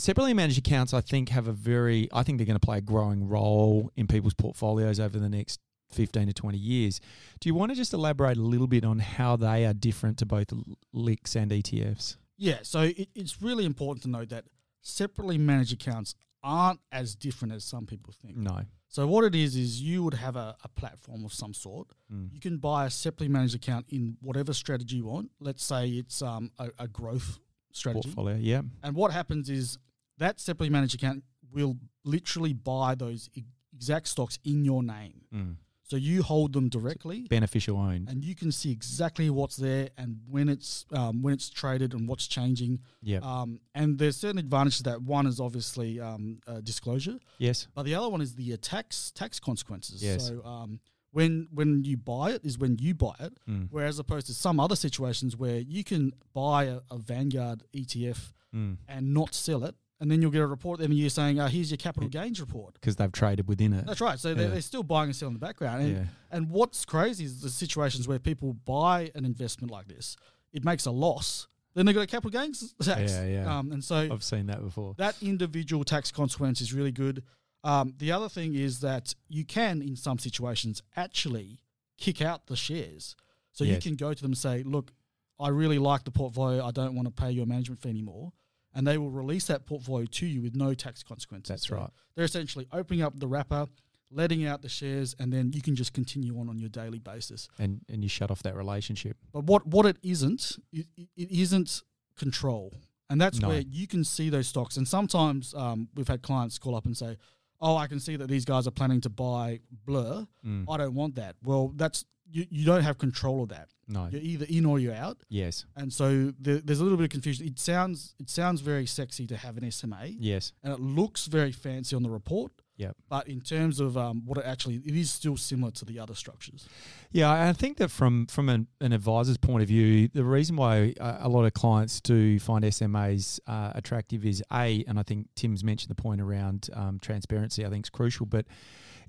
separately 0.00 0.34
managed 0.34 0.58
accounts, 0.58 0.94
I 0.94 1.00
think, 1.00 1.28
have 1.28 1.46
a 1.46 1.52
very, 1.52 2.08
I 2.12 2.22
think 2.22 2.38
they're 2.38 2.46
going 2.46 2.58
to 2.58 2.64
play 2.64 2.78
a 2.78 2.82
growing 2.82 3.28
role 3.28 3.90
in 3.96 4.06
people's 4.06 4.34
portfolios 4.34 4.98
over 4.98 5.18
the 5.18 5.28
next 5.28 5.60
15 5.92 6.26
to 6.28 6.32
20 6.32 6.58
years. 6.58 7.00
Do 7.40 7.48
you 7.48 7.54
want 7.54 7.70
to 7.72 7.76
just 7.76 7.92
elaborate 7.92 8.36
a 8.36 8.42
little 8.42 8.66
bit 8.66 8.84
on 8.84 8.98
how 8.98 9.36
they 9.36 9.66
are 9.66 9.74
different 9.74 10.18
to 10.18 10.26
both 10.26 10.48
LICs 10.94 11.36
and 11.36 11.50
ETFs? 11.50 12.16
Yeah, 12.36 12.58
so 12.62 12.82
it, 12.82 13.08
it's 13.14 13.42
really 13.42 13.64
important 13.64 14.02
to 14.04 14.08
note 14.08 14.30
that 14.30 14.44
separately 14.82 15.36
managed 15.36 15.72
accounts 15.72 16.14
aren't 16.42 16.80
as 16.92 17.14
different 17.14 17.54
as 17.54 17.64
some 17.64 17.86
people 17.86 18.12
think. 18.22 18.36
No. 18.36 18.60
So 18.88 19.06
what 19.06 19.24
it 19.24 19.34
is 19.34 19.54
is 19.54 19.80
you 19.80 20.02
would 20.02 20.14
have 20.14 20.34
a, 20.36 20.56
a 20.64 20.68
platform 20.68 21.24
of 21.24 21.32
some 21.32 21.54
sort. 21.54 21.88
Mm. 22.12 22.32
You 22.32 22.40
can 22.40 22.56
buy 22.58 22.86
a 22.86 22.90
separately 22.90 23.28
managed 23.28 23.54
account 23.54 23.86
in 23.90 24.16
whatever 24.20 24.52
strategy 24.52 24.96
you 24.96 25.06
want. 25.06 25.30
Let's 25.38 25.62
say 25.62 25.88
it's 25.88 26.22
um, 26.22 26.50
a, 26.58 26.70
a 26.78 26.88
growth 26.88 27.38
strategy. 27.72 28.08
Portfolio, 28.08 28.36
yeah. 28.36 28.62
And 28.82 28.96
what 28.96 29.12
happens 29.12 29.48
is 29.48 29.78
that 30.18 30.40
separately 30.40 30.70
managed 30.70 30.96
account 30.96 31.22
will 31.52 31.76
literally 32.04 32.52
buy 32.52 32.94
those 32.96 33.30
e- 33.34 33.44
exact 33.72 34.08
stocks 34.08 34.38
in 34.44 34.64
your 34.64 34.82
name. 34.82 35.22
Mm. 35.32 35.56
So 35.90 35.96
you 35.96 36.22
hold 36.22 36.52
them 36.52 36.68
directly, 36.68 37.22
Beneficial 37.28 37.76
owned. 37.76 38.08
and 38.08 38.24
you 38.24 38.36
can 38.36 38.52
see 38.52 38.70
exactly 38.70 39.28
what's 39.28 39.56
there 39.56 39.88
and 39.98 40.10
when 40.34 40.48
it's 40.48 40.86
um, 40.92 41.20
when 41.22 41.34
it's 41.34 41.50
traded 41.50 41.94
and 41.94 42.08
what's 42.08 42.28
changing. 42.28 42.78
Yeah. 43.02 43.18
Um, 43.22 43.58
and 43.74 43.98
there's 43.98 44.16
certain 44.16 44.38
advantages 44.38 44.76
to 44.78 44.82
that. 44.90 45.02
One 45.02 45.26
is 45.26 45.40
obviously 45.40 45.98
um, 45.98 46.38
uh, 46.46 46.60
disclosure, 46.60 47.18
yes. 47.38 47.66
but 47.74 47.82
the 47.88 47.96
other 47.96 48.08
one 48.08 48.20
is 48.20 48.36
the 48.36 48.52
uh, 48.52 48.56
tax 48.62 49.10
tax 49.10 49.40
consequences. 49.40 50.00
Yes. 50.00 50.28
So 50.28 50.34
um, 50.44 50.78
when 51.10 51.48
when 51.52 51.82
you 51.82 51.96
buy 51.96 52.26
it 52.36 52.44
is 52.44 52.56
when 52.56 52.78
you 52.78 52.94
buy 52.94 53.14
it, 53.18 53.32
Mm. 53.48 53.66
whereas 53.72 53.98
opposed 53.98 54.28
to 54.28 54.34
some 54.34 54.60
other 54.60 54.76
situations 54.76 55.36
where 55.36 55.58
you 55.58 55.82
can 55.82 56.12
buy 56.32 56.60
a, 56.64 56.78
a 56.90 56.98
Vanguard 56.98 57.64
ETF 57.74 58.32
Mm. 58.54 58.76
and 58.88 59.14
not 59.14 59.34
sell 59.34 59.62
it, 59.64 59.74
and 60.00 60.10
then 60.10 60.20
you'll 60.22 60.30
get 60.30 60.40
a 60.42 60.46
report 60.46 60.80
every 60.80 60.96
year 60.96 61.10
saying, 61.10 61.38
uh, 61.38 61.48
"Here's 61.48 61.70
your 61.70 61.76
capital 61.78 62.08
gains 62.08 62.40
report." 62.40 62.74
Because 62.74 62.96
they've 62.96 63.12
traded 63.12 63.46
within 63.48 63.72
it. 63.72 63.86
That's 63.86 64.00
right. 64.00 64.18
So 64.18 64.34
they're, 64.34 64.48
they're 64.48 64.60
still 64.62 64.82
buying 64.82 65.08
and 65.10 65.16
selling 65.16 65.34
in 65.34 65.40
the 65.40 65.46
background. 65.46 65.82
And, 65.82 65.92
Yeah. 65.92 66.04
and 66.30 66.50
what's 66.50 66.84
crazy 66.84 67.24
is 67.24 67.40
the 67.42 67.50
situations 67.50 68.08
where 68.08 68.18
people 68.18 68.54
buy 68.54 69.10
an 69.14 69.24
investment 69.24 69.70
like 69.70 69.86
this, 69.88 70.16
it 70.52 70.64
makes 70.64 70.86
a 70.86 70.90
loss. 70.90 71.46
Then 71.74 71.86
they've 71.86 71.94
got 71.94 72.00
a 72.02 72.06
capital 72.06 72.30
gains 72.30 72.74
tax. 72.82 73.12
Yeah, 73.12 73.26
yeah. 73.26 73.58
Um, 73.58 73.70
and 73.72 73.84
so 73.84 74.08
I've 74.10 74.24
seen 74.24 74.46
that 74.46 74.60
before. 74.62 74.94
that 74.98 75.14
individual 75.22 75.84
tax 75.84 76.10
consequence 76.10 76.60
is 76.60 76.72
really 76.72 76.90
good. 76.92 77.22
Um, 77.62 77.94
the 77.98 78.10
other 78.10 78.28
thing 78.28 78.54
is 78.54 78.80
that 78.80 79.14
you 79.28 79.44
can, 79.44 79.82
in 79.82 79.94
some 79.94 80.18
situations, 80.18 80.82
actually 80.96 81.60
kick 81.98 82.22
out 82.22 82.46
the 82.46 82.56
shares. 82.56 83.14
So 83.52 83.64
you 83.64 83.76
can 83.78 83.94
go 83.94 84.14
to 84.14 84.22
them 84.22 84.30
and 84.30 84.38
say, 84.38 84.62
look, 84.62 84.92
I 85.38 85.48
really 85.48 85.78
like 85.78 86.04
the 86.04 86.10
portfolio. 86.10 86.64
I 86.64 86.70
don't 86.70 86.94
want 86.94 87.06
to 87.06 87.12
pay 87.22 87.30
your 87.30 87.46
management 87.46 87.80
fee 87.82 87.90
anymore. 87.90 88.32
And 88.74 88.86
they 88.86 88.98
will 88.98 89.10
release 89.10 89.46
that 89.46 89.66
portfolio 89.66 90.06
to 90.06 90.26
you 90.26 90.42
with 90.42 90.54
no 90.54 90.74
tax 90.74 91.02
consequences. 91.02 91.48
That's 91.48 91.66
So 91.68 91.76
right. 91.76 91.90
They're 92.14 92.24
essentially 92.24 92.66
opening 92.72 93.02
up 93.02 93.18
the 93.18 93.26
wrapper, 93.26 93.66
letting 94.12 94.46
out 94.46 94.62
the 94.62 94.68
shares, 94.68 95.14
and 95.18 95.32
then 95.32 95.52
you 95.52 95.60
can 95.60 95.74
just 95.74 95.92
continue 95.92 96.38
on 96.38 96.48
on 96.48 96.58
your 96.58 96.68
daily 96.68 96.98
basis. 97.00 97.48
And 97.58 97.80
and 97.88 98.02
you 98.02 98.08
shut 98.08 98.30
off 98.30 98.42
that 98.44 98.54
relationship. 98.56 99.16
But 99.32 99.44
what, 99.44 99.66
what 99.66 99.86
it 99.86 99.96
isn't, 100.02 100.56
it, 100.72 100.86
it 100.96 101.30
isn't 101.30 101.82
control. 102.16 102.72
And 103.08 103.20
that's 103.20 103.40
No. 103.40 103.48
where 103.48 103.60
you 103.60 103.86
can 103.88 104.04
see 104.04 104.30
those 104.30 104.46
stocks. 104.46 104.76
And 104.76 104.86
sometimes 104.86 105.52
um, 105.54 105.88
we've 105.96 106.06
had 106.06 106.22
clients 106.22 106.58
call 106.58 106.76
up 106.76 106.86
and 106.86 106.96
say, 106.96 107.16
Oh, 107.62 107.76
I 107.76 107.88
can 107.88 108.00
see 108.00 108.16
that 108.16 108.28
these 108.28 108.44
guys 108.46 108.66
are 108.66 108.70
planning 108.70 109.00
to 109.02 109.10
buy 109.10 109.60
Blur. 109.84 110.26
Mm. 110.46 110.64
I 110.70 110.76
don't 110.78 110.94
want 110.94 111.16
that. 111.16 111.36
Well, 111.44 111.72
that's 111.76 112.04
you, 112.30 112.46
you 112.50 112.64
don't 112.64 112.82
have 112.82 112.98
control 112.98 113.42
of 113.42 113.48
that. 113.50 113.68
No. 113.88 114.08
You're 114.10 114.20
either 114.22 114.46
in 114.48 114.66
or 114.66 114.78
you're 114.78 114.94
out. 114.94 115.18
Yes. 115.28 115.64
And 115.76 115.92
so 115.92 116.32
there, 116.38 116.58
there's 116.58 116.78
a 116.80 116.84
little 116.84 116.96
bit 116.98 117.04
of 117.04 117.10
confusion. 117.10 117.46
It 117.46 117.58
sounds 117.58 118.14
it 118.20 118.30
sounds 118.30 118.60
very 118.60 118.86
sexy 118.86 119.26
to 119.26 119.36
have 119.36 119.56
an 119.56 119.68
SMA, 119.70 120.06
Yes. 120.18 120.52
and 120.62 120.72
it 120.72 120.78
looks 120.80 121.26
very 121.26 121.52
fancy 121.52 121.96
on 121.96 122.02
the 122.02 122.10
report. 122.10 122.52
Yep. 122.76 122.96
But 123.10 123.28
in 123.28 123.42
terms 123.42 123.78
of 123.78 123.98
um, 123.98 124.22
what 124.24 124.38
it 124.38 124.46
actually, 124.46 124.76
it 124.76 124.96
is 124.96 125.10
still 125.10 125.36
similar 125.36 125.70
to 125.72 125.84
the 125.84 125.98
other 125.98 126.14
structures. 126.14 126.66
Yeah, 127.12 127.30
I 127.48 127.52
think 127.52 127.76
that 127.76 127.90
from 127.90 128.26
from 128.26 128.48
an, 128.48 128.68
an 128.80 128.92
advisor's 128.94 129.36
point 129.36 129.60
of 129.62 129.68
view, 129.68 130.08
the 130.08 130.24
reason 130.24 130.56
why 130.56 130.94
uh, 130.98 131.18
a 131.20 131.28
lot 131.28 131.44
of 131.44 131.52
clients 131.52 132.00
do 132.00 132.38
find 132.38 132.64
SMAs 132.64 133.38
uh, 133.46 133.72
attractive 133.74 134.24
is 134.24 134.42
a, 134.52 134.82
and 134.88 134.98
I 134.98 135.02
think 135.02 135.26
Tim's 135.34 135.62
mentioned 135.62 135.90
the 135.90 136.00
point 136.00 136.20
around 136.22 136.70
um, 136.72 136.98
transparency. 137.00 137.66
I 137.66 137.70
think 137.70 137.84
is 137.86 137.90
crucial, 137.90 138.24
but 138.24 138.46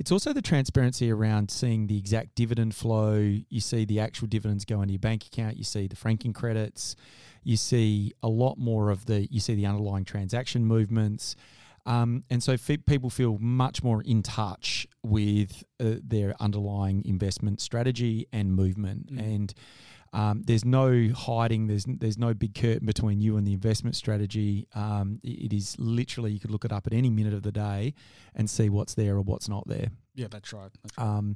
it's 0.02 0.12
also 0.12 0.34
the 0.34 0.42
transparency 0.42 1.12
around 1.12 1.52
seeing 1.52 1.86
the 1.86 1.96
exact 1.96 2.34
dividend 2.34 2.74
flow. 2.74 3.18
You 3.18 3.60
see 3.60 3.86
the 3.86 4.00
actual 4.00 4.28
dividends 4.28 4.66
go 4.66 4.82
into 4.82 4.94
your 4.94 5.00
bank 5.00 5.28
account. 5.28 5.58
You 5.58 5.64
see 5.64 5.86
the 5.86 5.96
franking 5.96 6.34
credits. 6.34 6.96
You 7.44 7.56
see 7.56 8.12
a 8.24 8.28
lot 8.28 8.58
more 8.58 8.90
of 8.90 9.06
the. 9.06 9.32
You 9.32 9.40
see 9.40 9.54
the 9.54 9.68
underlying 9.68 10.04
transaction 10.04 10.66
movements. 10.66 11.36
Um, 11.86 12.24
and 12.32 12.42
so 12.42 12.58
fe- 12.58 12.78
people 12.78 13.12
feel 13.12 13.38
much 13.40 13.84
more 13.84 14.02
in 14.02 14.24
touch 14.24 14.88
with 15.04 15.64
uh, 15.80 15.98
their 16.04 16.34
underlying 16.40 17.04
investment 17.06 17.62
strategy 17.62 18.26
and 18.34 18.56
movement. 18.56 19.14
Mm. 19.14 19.20
And 19.20 19.54
um, 20.14 20.44
there's 20.46 20.66
no 20.66 21.10
hiding. 21.16 21.68
There's 21.68 21.86
there's 21.88 22.18
no 22.18 22.34
big 22.34 22.54
curtain 22.56 22.86
between 22.86 23.22
you 23.22 23.38
and 23.38 23.48
the 23.48 23.54
investment 23.54 23.96
strategy. 23.96 24.68
Um, 24.76 25.20
it- 25.24 25.54
is 25.54 25.76
literally 25.80 26.32
you 26.32 26.40
could 26.40 26.52
look 26.52 26.66
it 26.66 26.72
up 26.72 26.88
at 26.88 26.94
any 26.94 27.10
minute 27.10 27.34
of 27.34 27.44
the 27.44 27.52
day 27.52 27.94
and 28.36 28.50
see 28.50 28.70
what's 28.70 28.94
there 28.94 29.16
or 29.16 29.22
what's 29.22 29.48
not 29.50 29.68
there. 29.68 29.88
Yeah, 30.16 30.28
that's 30.30 30.52
right. 30.54 30.70
That's 30.84 30.98
right. 30.98 31.06
Um, 31.18 31.36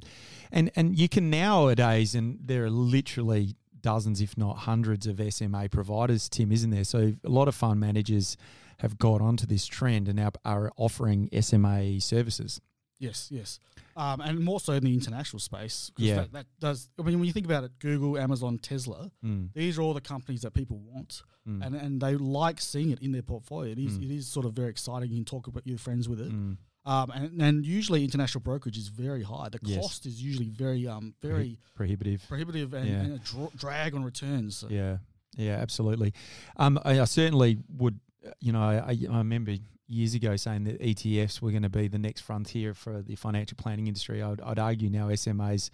and 0.52 0.70
and 0.76 0.98
you 0.98 1.08
can 1.08 1.30
nowadays, 1.30 2.14
and 2.14 2.38
there 2.44 2.64
are 2.64 2.70
literally 2.70 3.56
dozens, 3.80 4.20
if 4.20 4.36
not 4.36 4.58
hundreds, 4.58 5.06
of 5.06 5.20
SMA 5.32 5.68
providers. 5.70 6.28
Tim, 6.28 6.52
isn't 6.52 6.70
there? 6.70 6.84
So 6.84 7.14
a 7.24 7.28
lot 7.28 7.48
of 7.48 7.54
fund 7.54 7.80
managers 7.80 8.36
have 8.80 8.98
got 8.98 9.22
onto 9.22 9.46
this 9.46 9.64
trend 9.66 10.06
and 10.08 10.16
now 10.16 10.30
are 10.44 10.70
offering 10.76 11.30
SMA 11.40 12.00
services. 12.00 12.60
Yes, 12.98 13.28
yes. 13.30 13.58
Um, 13.96 14.20
and 14.20 14.40
more 14.40 14.58
so 14.60 14.72
in 14.72 14.84
the 14.84 14.92
international 14.94 15.40
space. 15.40 15.90
Yeah. 15.98 16.16
That, 16.16 16.32
that 16.32 16.46
does, 16.60 16.88
I 16.98 17.02
mean, 17.02 17.18
when 17.18 17.26
you 17.26 17.32
think 17.32 17.46
about 17.46 17.64
it, 17.64 17.72
Google, 17.78 18.16
Amazon, 18.18 18.58
Tesla, 18.58 19.10
Mm, 19.24 19.50
these 19.54 19.78
are 19.78 19.82
all 19.82 19.94
the 19.94 20.00
companies 20.00 20.42
that 20.42 20.52
people 20.54 20.78
want. 20.78 21.22
mm, 21.48 21.64
And, 21.64 21.74
and 21.74 22.00
they 22.00 22.16
like 22.16 22.60
seeing 22.60 22.90
it 22.90 23.00
in 23.02 23.12
their 23.12 23.22
portfolio. 23.22 23.72
It 23.72 23.78
is, 23.78 23.98
Mm. 23.98 24.04
it 24.04 24.10
is 24.14 24.26
sort 24.28 24.46
of 24.46 24.54
very 24.54 24.70
exciting. 24.70 25.10
You 25.10 25.16
can 25.16 25.24
talk 25.24 25.46
about 25.46 25.66
your 25.66 25.78
friends 25.78 26.08
with 26.08 26.20
it. 26.20 26.32
mm. 26.32 26.56
Um, 26.86 27.10
and, 27.10 27.42
and 27.42 27.66
usually 27.66 28.04
international 28.04 28.42
brokerage 28.42 28.78
is 28.78 28.88
very 28.88 29.24
high. 29.24 29.48
The 29.48 29.58
Yes. 29.62 29.80
cost 29.82 30.06
is 30.06 30.22
usually 30.22 30.48
very 30.50 30.86
um, 30.86 31.14
very 31.20 31.58
prohibitive. 31.74 32.24
prohibitive 32.28 32.74
and, 32.74 32.88
Yeah. 32.88 33.00
and 33.00 33.12
a 33.14 33.18
dra- 33.18 33.50
drag 33.56 33.94
on 33.96 34.04
returns. 34.04 34.58
So- 34.58 34.68
Yeah, 34.70 34.98
yeah, 35.36 35.56
absolutely. 35.56 36.14
Um, 36.56 36.78
I, 36.84 37.00
I 37.00 37.04
certainly 37.04 37.58
would. 37.76 37.98
You 38.40 38.52
know, 38.52 38.60
I, 38.60 38.98
I 39.10 39.18
remember 39.18 39.54
years 39.88 40.14
ago 40.14 40.36
saying 40.36 40.64
that 40.64 40.80
ETFs 40.80 41.40
were 41.40 41.50
going 41.50 41.62
to 41.62 41.68
be 41.68 41.88
the 41.88 41.98
next 41.98 42.22
frontier 42.22 42.74
for 42.74 43.02
the 43.02 43.14
financial 43.14 43.56
planning 43.56 43.86
industry. 43.86 44.22
I'd, 44.22 44.40
I'd 44.40 44.58
argue 44.58 44.90
now 44.90 45.08
SMAs, 45.08 45.70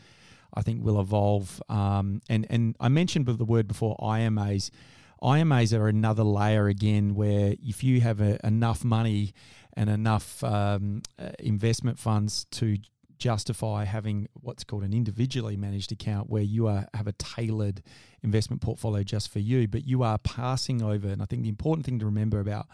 I 0.54 0.62
think, 0.62 0.84
will 0.84 1.00
evolve. 1.00 1.62
Um, 1.68 2.20
and 2.28 2.46
and 2.50 2.76
I 2.80 2.88
mentioned 2.88 3.26
the 3.26 3.44
word 3.44 3.68
before 3.68 3.96
IMAs. 3.98 4.70
IMAs 5.22 5.78
are 5.78 5.88
another 5.88 6.24
layer 6.24 6.66
again, 6.66 7.14
where 7.14 7.54
if 7.62 7.84
you 7.84 8.00
have 8.00 8.20
a, 8.20 8.44
enough 8.44 8.84
money 8.84 9.32
and 9.74 9.88
enough 9.88 10.42
um, 10.44 11.02
uh, 11.18 11.30
investment 11.38 11.98
funds 11.98 12.44
to 12.50 12.76
justify 13.22 13.84
having 13.84 14.28
what's 14.32 14.64
called 14.64 14.82
an 14.82 14.92
individually 14.92 15.56
managed 15.56 15.92
account 15.92 16.28
where 16.28 16.42
you 16.42 16.66
are 16.66 16.88
have 16.92 17.06
a 17.06 17.12
tailored 17.12 17.80
investment 18.24 18.60
portfolio 18.60 19.04
just 19.04 19.32
for 19.32 19.38
you 19.38 19.68
but 19.68 19.86
you 19.86 20.02
are 20.02 20.18
passing 20.18 20.82
over 20.82 21.06
and 21.06 21.22
I 21.22 21.26
think 21.26 21.44
the 21.44 21.48
important 21.48 21.86
thing 21.86 22.00
to 22.00 22.04
remember 22.04 22.40
about 22.40 22.66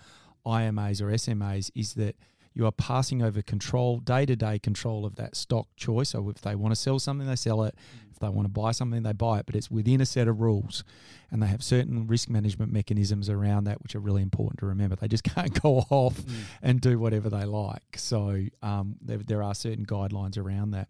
IMAs 0.47 1.03
or 1.03 1.09
SMAs 1.09 1.71
is 1.75 1.93
that 1.95 2.17
you 2.59 2.67
are 2.67 2.73
passing 2.73 3.23
over 3.23 3.41
control 3.41 3.99
day-to-day 4.01 4.59
control 4.59 5.07
of 5.07 5.15
that 5.17 5.35
stock 5.37 5.69
choice 5.77 6.11
so 6.11 6.29
if 6.29 6.41
they 6.43 6.55
want 6.55 6.73
to 6.73 6.77
sell 6.77 6.99
something 6.99 7.27
they 7.27 7.37
sell 7.37 7.63
it 7.63 7.75
if 8.11 8.19
they 8.19 8.29
want 8.29 8.45
to 8.45 8.51
buy 8.51 8.73
something 8.73 9.03
they 9.05 9.13
buy 9.13 9.39
it 9.39 9.47
but 9.47 9.55
it's 9.55 9.71
within 9.71 10.01
a 10.01 10.07
set 10.07 10.27
of 10.29 10.41
rules 10.41 10.83
and 11.31 11.41
they 11.43 11.47
have 11.47 11.63
certain 11.63 12.07
risk 12.07 12.29
management 12.29 12.73
mechanisms 12.73 13.31
around 13.31 13.65
that 13.65 13.81
which 13.83 13.95
are 13.95 14.01
really 14.01 14.23
important 14.23 14.59
to 14.59 14.67
remember 14.67 14.97
they 14.97 15.09
just 15.09 15.25
can't 15.35 15.63
go 15.63 15.79
off 15.89 16.17
Mm. 16.19 16.35
and 16.63 16.81
do 16.81 16.99
whatever 16.99 17.31
they 17.31 17.45
like. 17.45 17.97
So 17.97 18.43
um, 18.63 18.97
there, 19.01 19.19
there 19.19 19.43
are 19.43 19.55
certain 19.55 19.87
guidelines 19.87 20.37
around 20.37 20.73
that. 20.73 20.89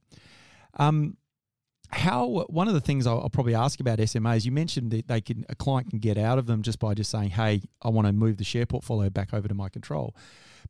Um, 0.75 1.17
how 1.91 2.45
one 2.49 2.69
of 2.69 2.75
the 2.75 2.81
things 2.81 3.07
I'll, 3.07 3.21
I'll 3.21 3.31
probably 3.31 3.55
ask 3.55 3.81
about 3.81 3.99
SMAs, 3.99 4.45
you 4.45 4.53
mentioned 4.53 4.91
that 4.93 5.09
they 5.09 5.21
can 5.21 5.45
a 5.49 5.55
client 5.55 5.91
can 5.91 5.99
get 5.99 6.19
out 6.19 6.39
of 6.39 6.47
them 6.47 6.63
just 6.63 6.79
by 6.79 6.95
just 6.95 7.11
saying, 7.11 7.31
"Hey, 7.31 7.63
I 7.83 7.89
want 7.89 8.07
to 8.07 8.13
move 8.13 8.37
the 8.37 8.45
share 8.45 8.67
portfolio 8.67 9.09
back 9.11 9.33
over 9.33 9.49
to 9.49 9.55
my 9.55 9.69
control." 9.69 10.15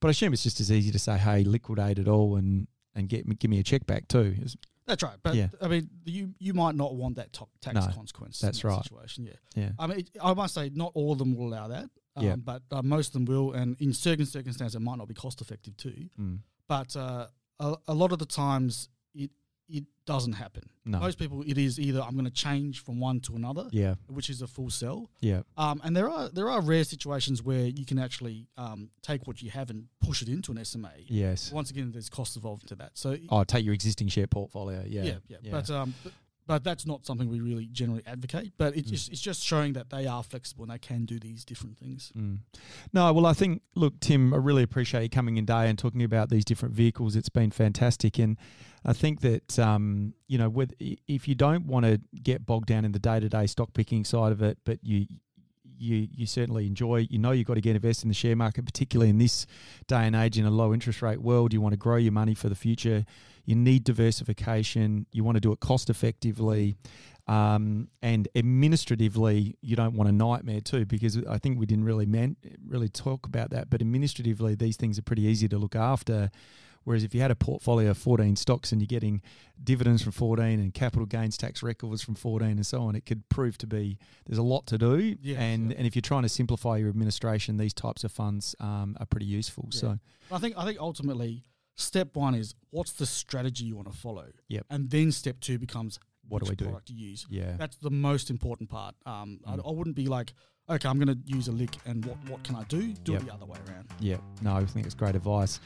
But 0.01 0.09
I 0.09 0.11
assume 0.13 0.33
it's 0.33 0.43
just 0.43 0.61
as 0.61 0.71
easy 0.71 0.91
to 0.93 0.99
say, 0.99 1.19
"Hey, 1.19 1.45
liquidate 1.45 1.99
it 1.99 2.09
all 2.09 2.37
and 2.37 2.67
and 2.95 3.09
get 3.09 3.27
me, 3.27 3.35
give 3.37 3.51
me 3.51 3.59
a 3.59 3.63
check 3.63 3.87
back 3.87 4.09
too." 4.09 4.35
Is- 4.41 4.57
That's 4.87 5.03
right. 5.03 5.19
But 5.23 5.35
Yeah. 5.35 5.49
I 5.61 5.69
mean, 5.69 5.91
you 6.05 6.35
you 6.39 6.55
might 6.55 6.75
not 6.75 6.95
want 6.95 7.17
that 7.17 7.33
to- 7.35 7.47
tax 7.61 7.75
No, 7.75 7.93
consequence. 7.93 8.39
that's 8.41 8.63
in 8.63 8.69
that 8.69 8.75
right. 8.77 8.85
Situation. 8.85 9.25
Yeah. 9.27 9.33
Yeah, 9.55 9.73
I 9.79 9.87
mean, 9.87 9.99
it, 10.01 10.11
I 10.23 10.33
must 10.35 10.55
say, 10.55 10.71
not 10.75 10.93
all 10.95 11.13
of 11.13 11.19
them 11.19 11.35
will 11.37 11.49
allow 11.49 11.69
that. 11.69 11.91
Um, 12.17 12.25
Yeah. 12.25 12.37
But 12.37 12.63
uh, 12.71 12.83
most 12.83 13.09
of 13.09 13.13
them 13.15 13.25
will, 13.27 13.53
and 13.53 13.77
in 13.81 13.93
certain 13.93 14.25
circumstances, 14.27 14.75
it 14.75 14.81
might 14.81 14.97
not 14.99 15.09
be 15.09 15.15
cost 15.15 15.41
effective 15.41 15.77
too. 15.77 16.09
Mm. 16.19 16.39
But 16.69 16.97
uh, 16.97 17.27
a, 17.61 17.77
a 17.89 17.95
lot 17.95 18.13
of 18.13 18.19
the 18.19 18.27
times, 18.27 18.89
it 19.69 19.85
doesn't 20.07 20.33
happen. 20.33 20.71
no, 20.87 20.99
Most 20.99 21.19
people, 21.19 21.43
it 21.47 21.59
is 21.59 21.79
either 21.79 22.01
I'm 22.01 22.13
going 22.15 22.25
to 22.25 22.31
change 22.31 22.83
from 22.83 22.99
one 23.01 23.21
to 23.21 23.37
another, 23.37 23.67
yeah, 23.71 23.95
which 24.07 24.31
is 24.31 24.41
a 24.43 24.47
full 24.47 24.71
sell. 24.71 25.11
yeah, 25.21 25.43
Um, 25.57 25.81
and 25.85 25.95
there 25.97 26.09
are 26.09 26.29
there 26.31 26.49
are 26.49 26.61
rare 26.63 26.85
situations 26.85 27.43
where 27.43 27.67
you 27.67 27.85
can 27.85 27.99
actually 27.99 28.47
um, 28.57 28.91
take 29.03 29.27
what 29.27 29.43
you 29.43 29.51
have 29.51 29.69
and 29.71 29.89
push 30.01 30.23
it 30.23 30.29
into 30.29 30.51
an 30.53 30.65
SMA. 30.65 30.93
yes. 31.07 31.53
Once 31.53 31.71
again, 31.71 31.93
there's 31.93 32.09
cost 32.09 32.37
involved 32.37 32.67
to 32.69 32.75
that. 32.77 32.93
So 32.95 33.17
Oh, 33.29 33.45
take 33.45 33.65
your 33.65 33.75
existing 33.75 34.09
share 34.09 34.27
portfolio. 34.27 34.83
Yeah, 34.87 35.03
yeah, 35.05 35.37
yeah. 35.43 35.51
But 35.51 35.71
um, 35.71 35.95
but, 36.03 36.13
but 36.49 36.65
that's 36.65 36.85
not 36.87 37.07
something 37.07 37.29
we 37.29 37.39
really 37.41 37.67
generally 37.71 38.03
advocate. 38.07 38.55
But 38.59 38.75
it's 38.77 38.89
Mm. 38.89 38.93
just, 38.93 39.13
it's 39.13 39.21
just 39.21 39.45
showing 39.45 39.75
that 39.75 39.91
they 39.91 40.07
are 40.07 40.23
flexible 40.25 40.65
and 40.65 40.73
they 40.73 40.79
can 40.79 41.05
do 41.05 41.21
these 41.21 41.45
different 41.45 41.79
things. 41.79 42.11
Mm. 42.17 42.39
No, 42.93 43.13
well, 43.13 43.27
I 43.27 43.35
think, 43.35 43.63
look, 43.77 44.01
Tim, 44.01 44.35
I 44.35 44.39
really 44.39 44.63
appreciate 44.65 45.03
you 45.05 45.11
coming 45.11 45.37
in 45.37 45.45
today 45.47 45.69
and 45.69 45.79
talking 45.79 46.03
about 46.03 46.31
these 46.31 46.45
different 46.45 46.75
vehicles. 46.75 47.15
It's 47.15 47.29
been 47.29 47.51
fantastic. 47.53 48.19
And 48.19 48.37
I 48.85 48.95
think 48.95 49.21
that, 49.21 49.59
um, 49.59 50.15
you 50.27 50.39
know, 50.39 50.49
with, 50.49 50.73
if 50.81 51.29
you 51.29 51.35
don't 51.37 51.67
want 51.67 51.85
to 51.85 52.01
get 52.23 52.47
bogged 52.47 52.67
down 52.67 52.85
in 52.85 52.93
the 52.93 52.99
day 52.99 53.21
to 53.21 53.29
day 53.29 53.47
stock 53.47 53.75
picking 53.75 54.05
side 54.05 54.33
of 54.33 54.41
it, 54.43 54.59
but 54.65 54.79
you, 54.83 55.07
you 55.79 56.09
you 56.13 56.27
certainly 56.27 56.67
enjoy. 56.67 57.07
You 57.11 57.19
know 57.19 57.31
you've 57.31 57.47
got 57.47 57.55
to 57.55 57.61
get 57.61 57.77
invested 57.77 58.05
in 58.05 58.09
the 58.09 58.15
share 58.15 58.37
market, 58.37 58.65
particularly 58.65 59.11
in 59.11 59.19
this 59.19 59.47
day 59.87 60.07
and 60.07 60.15
age 60.17 60.39
in 60.39 60.45
a 60.45 60.51
low 60.51 60.73
interest 60.73 61.03
rate 61.03 61.23
world. 61.23 61.53
You 61.53 61.61
want 61.61 61.73
to 61.73 61.79
grow 61.79 61.97
your 61.97 62.13
money 62.13 62.35
for 62.35 62.49
the 62.49 62.55
future. 62.55 63.05
You 63.45 63.55
need 63.55 63.85
diversification. 63.85 65.07
You 65.13 65.25
want 65.25 65.37
to 65.37 65.41
do 65.41 65.53
it 65.53 65.61
cost 65.61 65.89
effectively. 65.89 66.77
Um, 67.27 67.89
and 68.01 68.27
administratively, 68.35 69.57
you 69.61 69.77
don't 69.77 69.95
want 69.95 70.09
a 70.09 70.13
nightmare 70.13 70.63
too, 70.63 70.87
because 70.87 71.19
I 71.27 71.39
think 71.39 71.59
we 71.59 71.67
didn't 71.67 71.85
really 71.85 72.07
man, 72.07 72.37
really 72.67 72.89
talk 72.89 73.27
about 73.27 73.51
that. 73.51 73.69
But 73.69 73.83
administratively, 73.83 74.55
these 74.55 74.77
things 74.77 74.99
are 74.99 75.03
pretty 75.03 75.23
easy 75.23 75.47
to 75.49 75.59
look 75.59 75.77
after. 75.77 76.31
Whereas 76.89 77.05
if 77.05 77.15
you 77.15 77.21
had 77.21 77.31
a 77.31 77.35
portfolio 77.37 77.91
of 77.91 77.99
14 77.99 78.35
stocks 78.37 78.73
and 78.73 78.81
you're 78.81 78.87
getting 78.87 79.21
dividends 79.63 80.01
from 80.03 80.13
14 80.13 80.59
and 80.59 80.73
capital 80.73 81.05
gains 81.05 81.37
tax 81.37 81.63
records 81.63 82.03
from 82.03 82.15
14 82.15 82.49
and 82.49 82.65
so 82.67 82.81
on, 82.81 82.97
it 82.97 83.05
could 83.05 83.29
prove 83.29 83.59
to 83.59 83.67
be 83.67 83.99
there's 84.25 84.39
a 84.39 84.43
lot 84.43 84.67
to 84.69 84.79
do. 84.79 85.15
Yes, 85.21 85.37
and 85.39 85.71
yeah. 85.71 85.77
and 85.77 85.87
if 85.87 85.95
you're 85.95 86.01
trying 86.01 86.23
to 86.23 86.31
simplify 86.31 86.79
your 86.79 86.89
administration, 86.89 87.59
these 87.59 87.75
types 87.75 88.05
of 88.05 88.11
funds 88.13 88.57
um, 88.59 88.97
are 89.01 89.05
pretty 89.05 89.27
useful. 89.27 89.69
Yeah. 89.71 89.79
So 89.81 89.99
I 90.33 90.39
think 90.39 90.55
I 90.57 90.65
think 90.65 90.79
ultimately 90.81 91.45
step 91.77 92.17
one 92.17 92.35
is 92.35 92.55
what's 92.71 92.93
the 92.93 93.05
strategy 93.07 93.67
you 93.67 93.77
want 93.77 93.93
to 93.93 93.97
follow. 93.99 94.29
Yep. 94.49 94.65
And 94.71 94.89
then 94.89 95.13
step 95.13 95.41
two 95.41 95.59
becomes 95.59 96.01
What 96.27 96.43
do 96.43 96.49
we 96.49 96.57
do? 96.57 96.65
product 96.65 96.87
to 96.89 96.95
use. 96.95 97.27
yeah, 97.29 97.53
That's 97.59 97.77
the 97.77 97.91
most 97.91 98.31
important 98.31 98.71
part. 98.71 98.95
Um, 99.05 99.41
I, 99.47 99.57
Mm. 99.57 99.69
I 99.69 99.73
wouldn't 99.73 99.97
be 99.97 100.07
like, 100.07 100.33
okay, 100.69 100.89
I'm 100.89 100.99
going 100.99 101.09
to 101.09 101.19
use 101.27 101.49
a 101.49 101.53
lick, 101.53 101.77
and 101.87 102.05
what 102.05 102.17
what 102.29 102.43
can 102.45 102.55
I 102.57 102.65
do? 102.65 102.93
Do 103.05 103.13
Yep. 103.13 103.23
it 103.23 103.27
the 103.27 103.35
other 103.35 103.47
way 103.47 103.59
around. 103.69 103.87
yeah. 104.01 104.17
No, 104.43 104.55
I 104.57 104.65
think 104.65 104.87
it's 104.87 104.95
great 104.95 105.15
advice. 105.15 105.61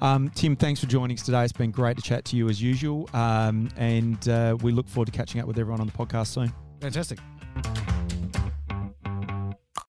Um, 0.00 0.28
Tim, 0.30 0.54
thanks 0.56 0.80
for 0.80 0.86
joining 0.86 1.16
us 1.16 1.24
today. 1.24 1.42
It's 1.44 1.52
been 1.52 1.70
great 1.72 1.96
to 1.96 2.02
chat 2.02 2.24
to 2.26 2.36
you 2.36 2.48
as 2.48 2.60
usual, 2.62 3.08
um, 3.14 3.68
and 3.76 4.28
uh, 4.28 4.56
we 4.62 4.70
look 4.72 4.88
forward 4.88 5.06
to 5.06 5.12
catching 5.12 5.40
up 5.40 5.46
with 5.46 5.58
everyone 5.58 5.80
on 5.80 5.86
the 5.86 5.92
podcast 5.92 6.28
soon. 6.28 6.52
Fantastic. 6.80 7.18